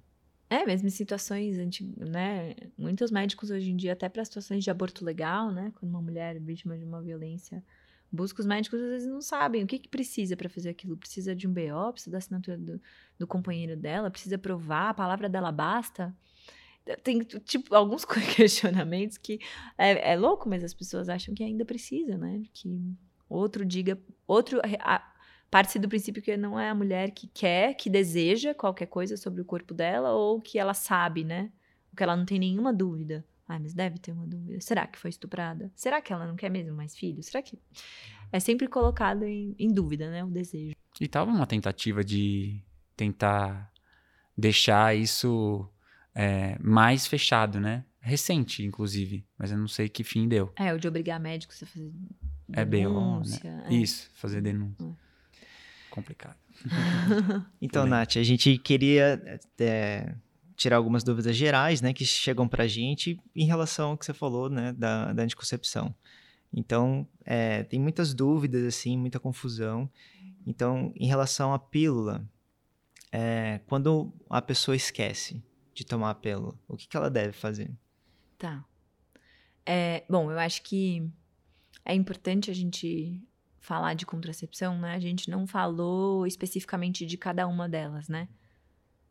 [0.51, 1.59] É, mesmo em situações,
[1.99, 2.55] né?
[2.77, 5.73] Muitos médicos hoje em dia, até para situações de aborto legal, né?
[5.75, 7.63] Quando uma mulher é vítima de uma violência
[8.11, 10.97] busca, os médicos às vezes não sabem o que, que precisa para fazer aquilo.
[10.97, 12.81] Precisa de um BO, precisa da assinatura do,
[13.19, 16.17] do companheiro dela, precisa provar, a palavra dela basta.
[17.03, 19.39] Tem, tipo, alguns questionamentos que
[19.77, 22.43] é, é louco, mas as pessoas acham que ainda precisa, né?
[22.55, 22.97] Que
[23.29, 24.61] outro diga, outro
[25.51, 29.41] parte do princípio que não é a mulher que quer, que deseja qualquer coisa sobre
[29.41, 31.51] o corpo dela ou que ela sabe, né?
[31.97, 33.25] Que ela não tem nenhuma dúvida.
[33.49, 34.61] Ai, mas deve ter uma dúvida.
[34.61, 35.73] Será que foi estuprada?
[35.75, 37.27] Será que ela não quer mesmo mais filhos?
[37.27, 37.59] Será que.
[38.31, 40.23] É sempre colocado em, em dúvida, né?
[40.23, 40.75] O desejo.
[41.01, 42.63] E tava uma tentativa de
[42.95, 43.73] tentar
[44.37, 45.67] deixar isso
[46.15, 47.87] é, mais fechado, né?
[48.01, 49.27] Recente, inclusive.
[49.39, 50.53] Mas eu não sei que fim deu.
[50.55, 51.93] É, o de obrigar médicos a fazer.
[52.53, 53.67] É denúncia, BO, né?
[53.71, 53.75] É.
[53.75, 54.85] Isso, fazer denúncia.
[54.85, 55.08] É
[55.91, 56.37] complicado.
[57.61, 60.15] então, Nath, a gente queria é,
[60.57, 64.13] tirar algumas dúvidas gerais, né, que chegam para a gente em relação ao que você
[64.13, 65.95] falou, né, da, da anticoncepção.
[66.53, 69.89] Então, é, tem muitas dúvidas, assim, muita confusão.
[70.47, 72.27] Então, em relação à pílula,
[73.13, 75.43] é, quando a pessoa esquece
[75.75, 77.71] de tomar a pílula, o que, que ela deve fazer?
[78.37, 78.65] Tá.
[79.65, 81.09] É, bom, eu acho que
[81.85, 83.23] é importante a gente
[83.69, 88.27] falar de contracepção, né, a gente não falou especificamente de cada uma delas, né?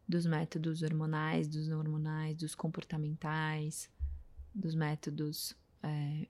[0.10, 3.88] Dos métodos hormonais, dos não hormonais, dos comportamentais,
[4.55, 5.55] dos métodos.
[5.84, 6.28] É...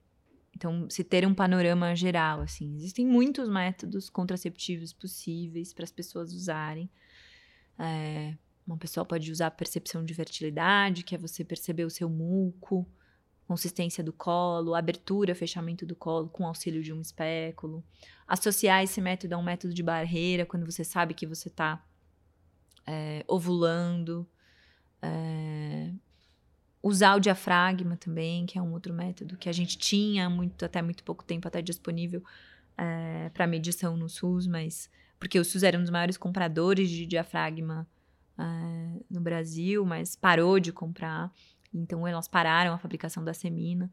[0.54, 6.34] Então, se ter um panorama geral, assim, existem muitos métodos contraceptivos possíveis para as pessoas
[6.34, 6.90] usarem.
[7.78, 8.36] É...
[8.66, 12.86] Uma pessoa pode usar a percepção de fertilidade, que é você perceber o seu muco,
[13.48, 17.82] consistência do colo, abertura, fechamento do colo com auxílio de um espéculo.
[18.26, 21.82] Associar esse método a um método de barreira, quando você sabe que você está
[22.86, 24.28] é, ovulando.
[25.00, 25.90] É,
[26.82, 30.82] usar o diafragma também, que é um outro método que a gente tinha muito, até
[30.82, 32.22] muito pouco tempo até disponível
[32.76, 37.06] é, para medição no SUS, mas porque o SUS era um dos maiores compradores de
[37.06, 37.88] diafragma
[38.38, 41.32] é, no Brasil, mas parou de comprar.
[41.72, 43.90] Então, elas pararam a fabricação da semina.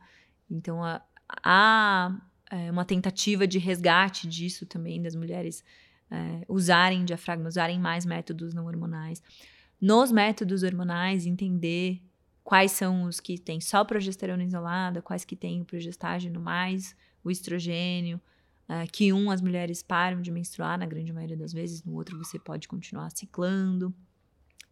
[0.50, 0.80] Então,
[1.44, 2.22] há
[2.52, 5.64] é, uma tentativa de resgate disso também, das mulheres
[6.10, 9.22] é, usarem diafragma, usarem mais métodos não hormonais.
[9.82, 12.02] Nos métodos hormonais, entender
[12.44, 17.32] quais são os que têm só progesterona isolada, quais que têm o progestágeno mais o
[17.32, 18.22] estrogênio,
[18.70, 22.18] é, que um as mulheres param de menstruar na grande maioria das vezes, no outro
[22.18, 23.94] você pode continuar ciclando.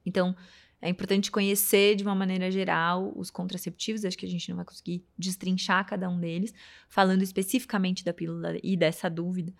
[0.05, 0.35] Então,
[0.83, 4.65] é importante conhecer de uma maneira geral os contraceptivos, acho que a gente não vai
[4.65, 6.53] conseguir destrinchar cada um deles,
[6.89, 9.53] falando especificamente da pílula e dessa dúvida.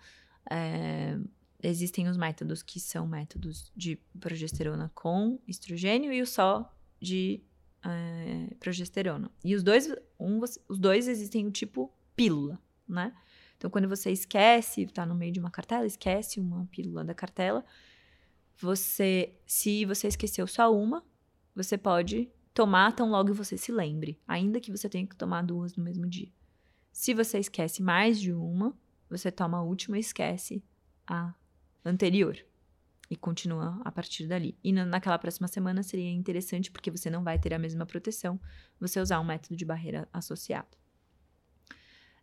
[0.50, 1.18] É,
[1.62, 6.70] existem os métodos que são métodos de progesterona com estrogênio e o só
[7.00, 7.42] de
[7.82, 9.30] é, progesterona.
[9.42, 13.14] E os dois, um, os dois existem o tipo pílula, né?
[13.56, 17.64] Então, quando você esquece, está no meio de uma cartela, esquece uma pílula da cartela,
[18.58, 21.02] você, se você esqueceu só uma,
[21.54, 25.76] você pode tomar tão logo você se lembre, ainda que você tenha que tomar duas
[25.76, 26.30] no mesmo dia.
[26.92, 28.76] Se você esquece mais de uma,
[29.10, 30.62] você toma a última e esquece
[31.06, 31.34] a
[31.84, 32.36] anterior.
[33.10, 34.56] E continua a partir dali.
[34.62, 38.40] E naquela próxima semana seria interessante, porque você não vai ter a mesma proteção,
[38.80, 40.83] você usar um método de barreira associado.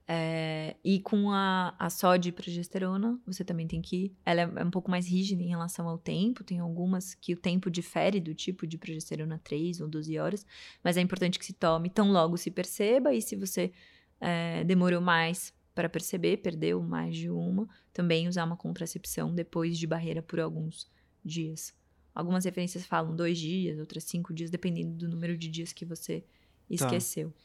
[0.07, 4.13] É, e com a, a só de progesterona, você também tem que.
[4.25, 6.43] Ela é, é um pouco mais rígida em relação ao tempo.
[6.43, 10.45] Tem algumas que o tempo difere do tipo de progesterona 3 ou 12 horas.
[10.83, 13.13] Mas é importante que se tome tão logo se perceba.
[13.13, 13.71] E se você
[14.19, 19.87] é, demorou mais para perceber, perdeu mais de uma, também usar uma contracepção depois de
[19.87, 20.89] barreira por alguns
[21.23, 21.73] dias.
[22.13, 26.21] Algumas referências falam dois dias, outras cinco dias, dependendo do número de dias que você
[26.21, 26.27] tá.
[26.69, 27.29] esqueceu.
[27.31, 27.35] Tá.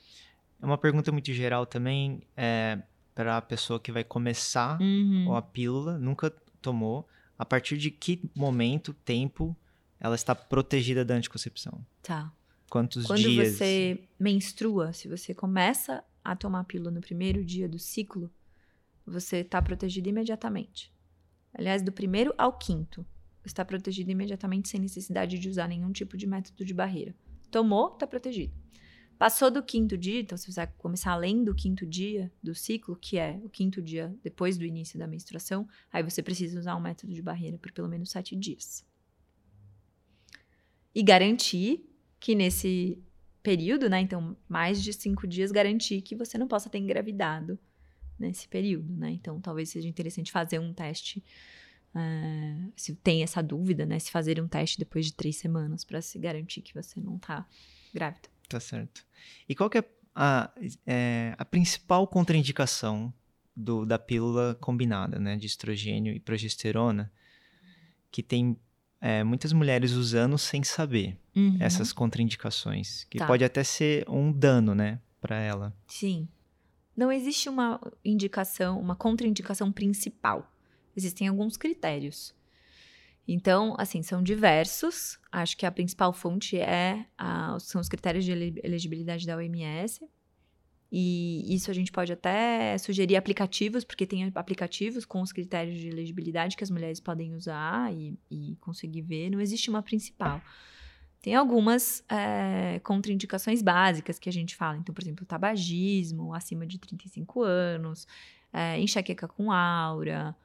[0.61, 2.78] É uma pergunta muito geral também é,
[3.14, 5.34] para a pessoa que vai começar uhum.
[5.34, 6.30] a pílula, nunca
[6.61, 7.09] tomou.
[7.38, 9.57] A partir de que momento, tempo,
[10.00, 11.84] ela está protegida da anticoncepção?
[12.02, 12.32] Tá.
[12.70, 13.48] Quantos Quando dias?
[13.48, 18.30] Quando você menstrua, se você começa a tomar a pílula no primeiro dia do ciclo,
[19.07, 20.92] você está protegido imediatamente.
[21.54, 23.07] Aliás, do primeiro ao quinto,
[23.44, 27.14] está protegido imediatamente sem necessidade de usar nenhum tipo de método de barreira.
[27.50, 28.52] Tomou, está protegido.
[29.19, 33.19] Passou do quinto dia, então se você começar além do quinto dia do ciclo, que
[33.19, 37.14] é o quinto dia depois do início da menstruação, aí você precisa usar um método
[37.14, 38.85] de barreira por pelo menos sete dias.
[40.95, 41.89] E garantir
[42.21, 42.99] que nesse
[43.43, 47.59] período, né, então mais de cinco dias, garantir que você não possa ter engravidado
[48.19, 49.11] nesse período, né?
[49.11, 51.23] Então talvez seja interessante fazer um teste.
[51.95, 53.99] Uh, se tem essa dúvida, né?
[53.99, 57.47] Se fazer um teste depois de três semanas para se garantir que você não está
[57.95, 58.29] grávida.
[58.49, 59.05] Tá certo.
[59.49, 59.84] E qual que é
[60.14, 60.51] a,
[60.86, 63.12] é, a principal contraindicação
[63.55, 65.36] do, da pílula combinada, né?
[65.36, 67.12] De estrogênio e progesterona,
[68.11, 68.59] que tem
[69.01, 71.57] é, muitas mulheres usando sem saber uhum.
[71.61, 73.26] essas contraindicações, que tá.
[73.26, 75.76] pode até ser um dano, né, para ela.
[75.86, 76.28] Sim.
[76.97, 80.51] Não existe uma indicação, uma contraindicação principal.
[80.97, 82.34] Existem alguns critérios.
[83.29, 85.18] Então, assim, são diversos.
[85.33, 90.01] Acho que a principal fonte é a, são os critérios de elegibilidade da OMS.
[90.91, 95.89] E isso a gente pode até sugerir aplicativos, porque tem aplicativos com os critérios de
[95.89, 99.31] elegibilidade que as mulheres podem usar e, e conseguir ver.
[99.31, 100.41] Não existe uma principal.
[101.20, 104.77] Tem algumas é, contraindicações básicas que a gente fala.
[104.79, 108.07] Então, por exemplo, tabagismo acima de 35 anos,
[108.53, 110.37] é, enxaqueca com aura,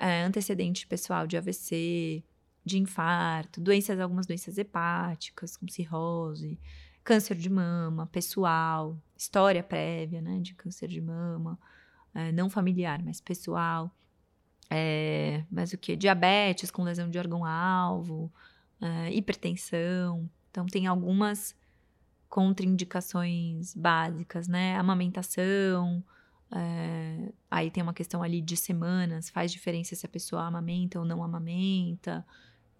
[0.00, 2.24] é, antecedente pessoal de AVC,
[2.64, 6.58] de infarto, doenças, algumas doenças hepáticas, como cirrose,
[7.04, 11.58] câncer de mama, pessoal, história prévia, né, de câncer de mama,
[12.14, 13.94] é, não familiar, mas pessoal.
[14.70, 15.96] É, mas o que?
[15.96, 18.32] Diabetes com lesão de órgão-alvo,
[18.80, 20.30] é, hipertensão.
[20.50, 21.54] Então, tem algumas
[22.28, 24.76] contraindicações básicas, né?
[24.76, 26.02] Amamentação,
[26.52, 31.04] é, aí tem uma questão ali de semanas, faz diferença se a pessoa amamenta ou
[31.04, 32.26] não amamenta.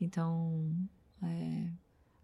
[0.00, 0.74] Então,
[1.22, 1.70] é,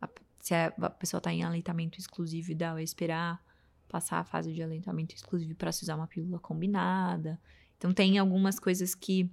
[0.01, 0.09] a,
[0.41, 3.45] se a, pessoa está em aleitamento exclusivo, ideal é esperar
[3.89, 7.41] passar a fase de aleitamento exclusivo para se usar uma pílula combinada.
[7.79, 9.31] Então, tem algumas coisas que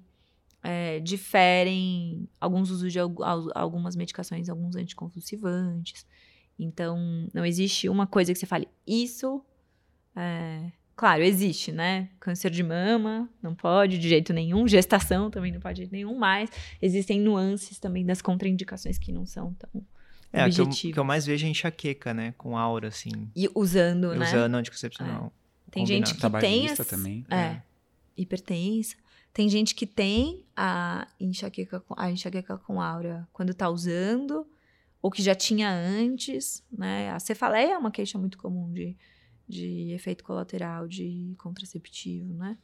[0.62, 6.06] é, diferem, alguns usos de algumas medicações, alguns anticonvulsivantes.
[6.60, 9.44] Então, não existe uma coisa que você fale, isso
[10.16, 12.10] é, Claro, existe, né?
[12.20, 14.68] Câncer de mama, não pode de jeito nenhum.
[14.68, 16.18] Gestação também não pode de jeito nenhum.
[16.18, 16.50] Mas
[16.82, 19.84] existem nuances também das contraindicações que não são tão
[20.32, 20.80] é, objetivas.
[20.80, 22.34] que eu, que eu mais vejo é enxaqueca, né?
[22.38, 23.30] Com aura, assim.
[23.36, 24.26] E usando, e né?
[24.28, 25.34] Usando anticoncepcional.
[25.68, 25.72] É.
[25.72, 26.68] Tem gente que tem...
[26.68, 27.26] As, também.
[27.30, 27.64] É, é.
[28.16, 28.96] Hipertensa.
[29.34, 34.46] Tem gente que tem a enxaqueca, a enxaqueca com aura quando tá usando,
[35.02, 37.10] ou que já tinha antes, né?
[37.10, 38.96] A cefaleia é uma queixa muito comum de
[39.48, 42.58] de efeito colateral de contraceptivo, né?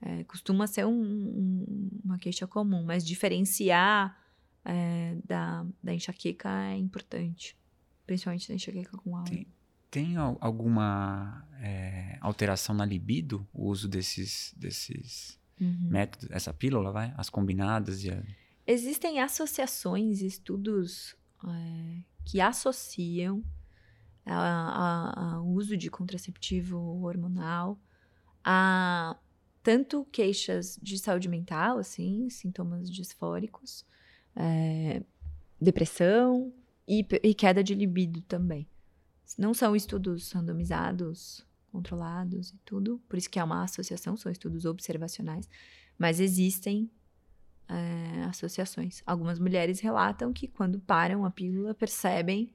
[0.00, 4.18] É, costuma ser um, um, uma queixa comum, mas diferenciar
[4.64, 7.56] é, da, da enxaqueca é importante,
[8.04, 9.30] principalmente da enxaqueca com álcool.
[9.30, 9.46] Tem,
[9.90, 15.88] tem alguma é, alteração na libido, o uso desses, desses uhum.
[15.88, 17.14] métodos, essa pílula, vai?
[17.16, 18.22] As combinadas e a...
[18.66, 21.14] Existem associações, estudos
[21.44, 23.44] é, que associam
[24.24, 27.78] ao uso de contraceptivo hormonal,
[28.44, 29.16] a
[29.62, 33.86] tanto queixas de saúde mental, assim, sintomas disfóricos,
[34.34, 35.02] é,
[35.60, 36.52] depressão
[36.86, 38.66] e, e, queda de libido também.
[39.38, 44.64] Não são estudos randomizados, controlados e tudo, por isso que é uma associação, são estudos
[44.64, 45.48] observacionais,
[45.96, 46.90] mas existem
[47.68, 49.02] é, associações.
[49.06, 52.52] Algumas mulheres relatam que quando param a pílula percebem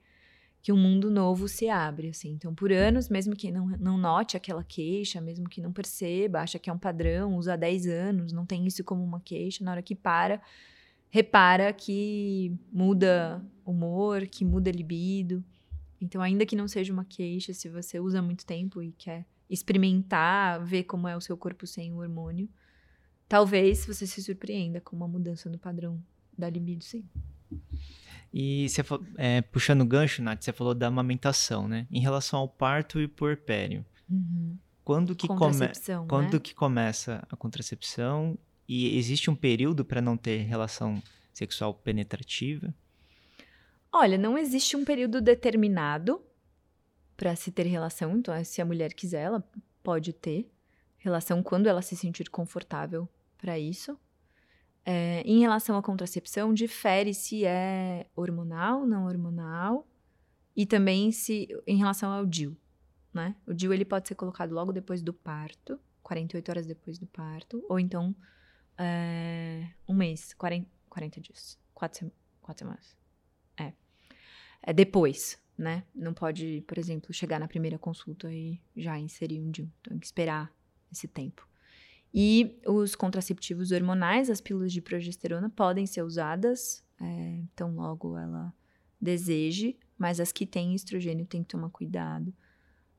[0.62, 2.32] que um mundo novo se abre, assim.
[2.32, 6.60] Então, por anos, mesmo que não, não note aquela queixa, mesmo que não perceba, acha
[6.60, 9.72] que é um padrão, usa há 10 anos, não tem isso como uma queixa, na
[9.72, 10.42] hora que para,
[11.10, 15.44] repara que muda humor, que muda libido.
[16.02, 20.64] Então, ainda que não seja uma queixa, se você usa muito tempo e quer experimentar,
[20.64, 22.50] ver como é o seu corpo sem o hormônio,
[23.28, 26.02] talvez você se surpreenda com uma mudança no padrão
[26.38, 27.06] da libido, sim.
[28.40, 28.84] E você,
[29.18, 31.88] é, puxando o gancho, Nath, você falou da amamentação, né?
[31.90, 33.84] Em relação ao parto e puerpério.
[34.08, 34.56] Uhum.
[34.86, 35.56] Quando, que, come...
[36.08, 36.40] Quando né?
[36.40, 38.38] que começa a contracepção?
[38.68, 41.02] E existe um período para não ter relação
[41.34, 42.72] sexual penetrativa?
[43.92, 46.22] Olha, não existe um período determinado
[47.16, 48.18] para se ter relação.
[48.18, 49.44] Então, se a mulher quiser, ela
[49.82, 50.48] pode ter
[51.00, 53.10] relação quando ela se sentir confortável
[53.40, 54.00] para isso.
[54.90, 59.86] É, em relação à contracepção, difere se é hormonal, não hormonal,
[60.56, 62.56] e também se em relação ao DIU,
[63.14, 63.36] né?
[63.46, 67.62] O DIU ele pode ser colocado logo depois do parto, 48 horas depois do parto,
[67.68, 68.16] ou então
[68.78, 72.10] é, um mês, 40, 40 dias, quatro,
[72.42, 72.96] quatro semanas.
[73.58, 73.74] É.
[74.62, 75.84] É depois, né?
[75.94, 79.70] Não pode, por exemplo, chegar na primeira consulta e já inserir um DIU.
[79.82, 80.50] Então, tem que esperar
[80.90, 81.46] esse tempo.
[82.20, 88.52] E os contraceptivos hormonais, as pílulas de progesterona, podem ser usadas, é, então logo ela
[89.00, 92.34] deseje, mas as que têm estrogênio tem que tomar cuidado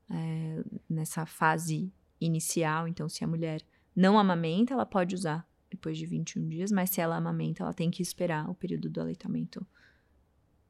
[0.09, 1.91] é, nessa fase
[2.21, 2.87] inicial.
[2.87, 3.61] Então, se a mulher
[3.93, 7.91] não amamenta, ela pode usar depois de 21 dias, mas se ela amamenta, ela tem
[7.91, 9.67] que esperar o período do aleitamento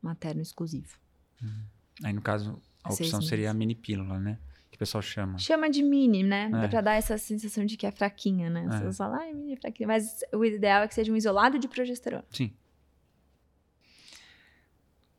[0.02, 0.98] materno exclusivo.
[1.40, 1.66] Uhum.
[2.04, 4.40] Aí, no caso, a opção seria a mini pílula, né?
[4.70, 5.38] Que o pessoal chama.
[5.38, 6.50] Chama de mini, né?
[6.64, 6.68] É.
[6.68, 8.68] Pra dar essa sensação de que é fraquinha, né?
[8.88, 8.94] É.
[8.94, 9.88] falam, ah, é mini, é fraquinha.
[9.88, 12.26] Mas o ideal é que seja um isolado de progesterona.
[12.32, 12.52] Sim.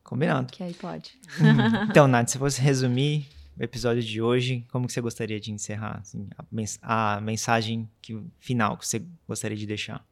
[0.02, 0.52] Combinado.
[0.52, 1.18] Que aí pode.
[1.90, 3.26] então, Nath, se fosse resumir
[3.58, 5.98] o episódio de hoje, como que você gostaria de encerrar?
[6.00, 10.04] Assim, a, mens a, mensagem que, final que você gostaria de deixar?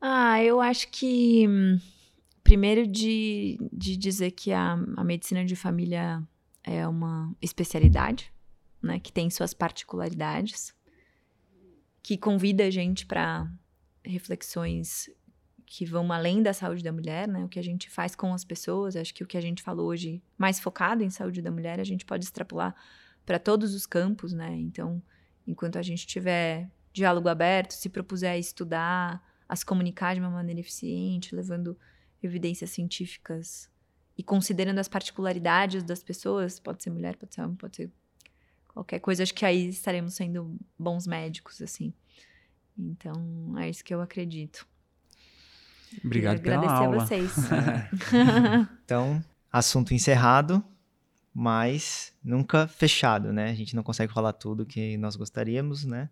[0.00, 1.78] Ah, eu acho que hum,
[2.42, 6.22] Primeiro, de, de dizer que a, a medicina de família
[6.64, 8.32] é uma especialidade,
[8.82, 10.74] né, que tem suas particularidades,
[12.02, 13.50] que convida a gente para
[14.04, 15.08] reflexões
[15.64, 17.42] que vão além da saúde da mulher, né?
[17.44, 19.86] O que a gente faz com as pessoas, acho que o que a gente falou
[19.86, 22.74] hoje, mais focado em saúde da mulher, a gente pode extrapolar
[23.24, 24.54] para todos os campos, né?
[24.54, 25.02] Então,
[25.46, 30.28] enquanto a gente tiver diálogo aberto, se propuser a estudar, a se comunicar de uma
[30.28, 31.78] maneira eficiente, levando
[32.22, 33.70] evidências científicas
[34.22, 37.90] e considerando as particularidades das pessoas, pode ser mulher, pode ser homem, pode ser
[38.68, 41.92] qualquer coisa, acho que aí estaremos sendo bons médicos, assim.
[42.78, 44.64] Então, é isso que eu acredito.
[46.04, 47.02] Obrigado Queria pela agradecer aula.
[47.02, 47.32] a vocês.
[48.84, 50.64] então, assunto encerrado,
[51.34, 53.50] mas nunca fechado, né?
[53.50, 56.08] A gente não consegue falar tudo que nós gostaríamos, né?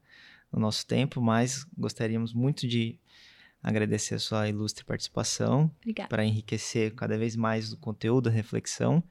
[0.52, 2.98] No nosso tempo, mas gostaríamos muito de
[3.62, 5.70] agradecer a sua ilustre participação
[6.08, 9.02] para enriquecer cada vez mais o conteúdo, a reflexão.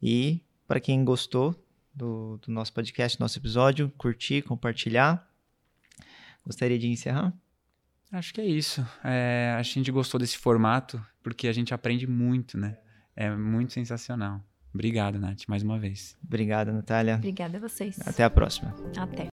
[0.00, 1.54] E para quem gostou
[1.94, 5.28] do, do, nosso podcast, nosso episódio, curtir, compartilhar.
[6.44, 7.32] Gostaria de encerrar?
[8.10, 8.86] Acho que é isso.
[9.04, 12.78] É, a gente gostou desse formato porque a gente aprende muito, né?
[13.14, 14.42] É muito sensacional.
[14.74, 16.16] Obrigado, Nath, mais uma vez.
[16.24, 17.16] Obrigado, Natália.
[17.16, 17.98] Obrigada a vocês.
[18.06, 18.74] Até a próxima.
[18.96, 19.30] Até.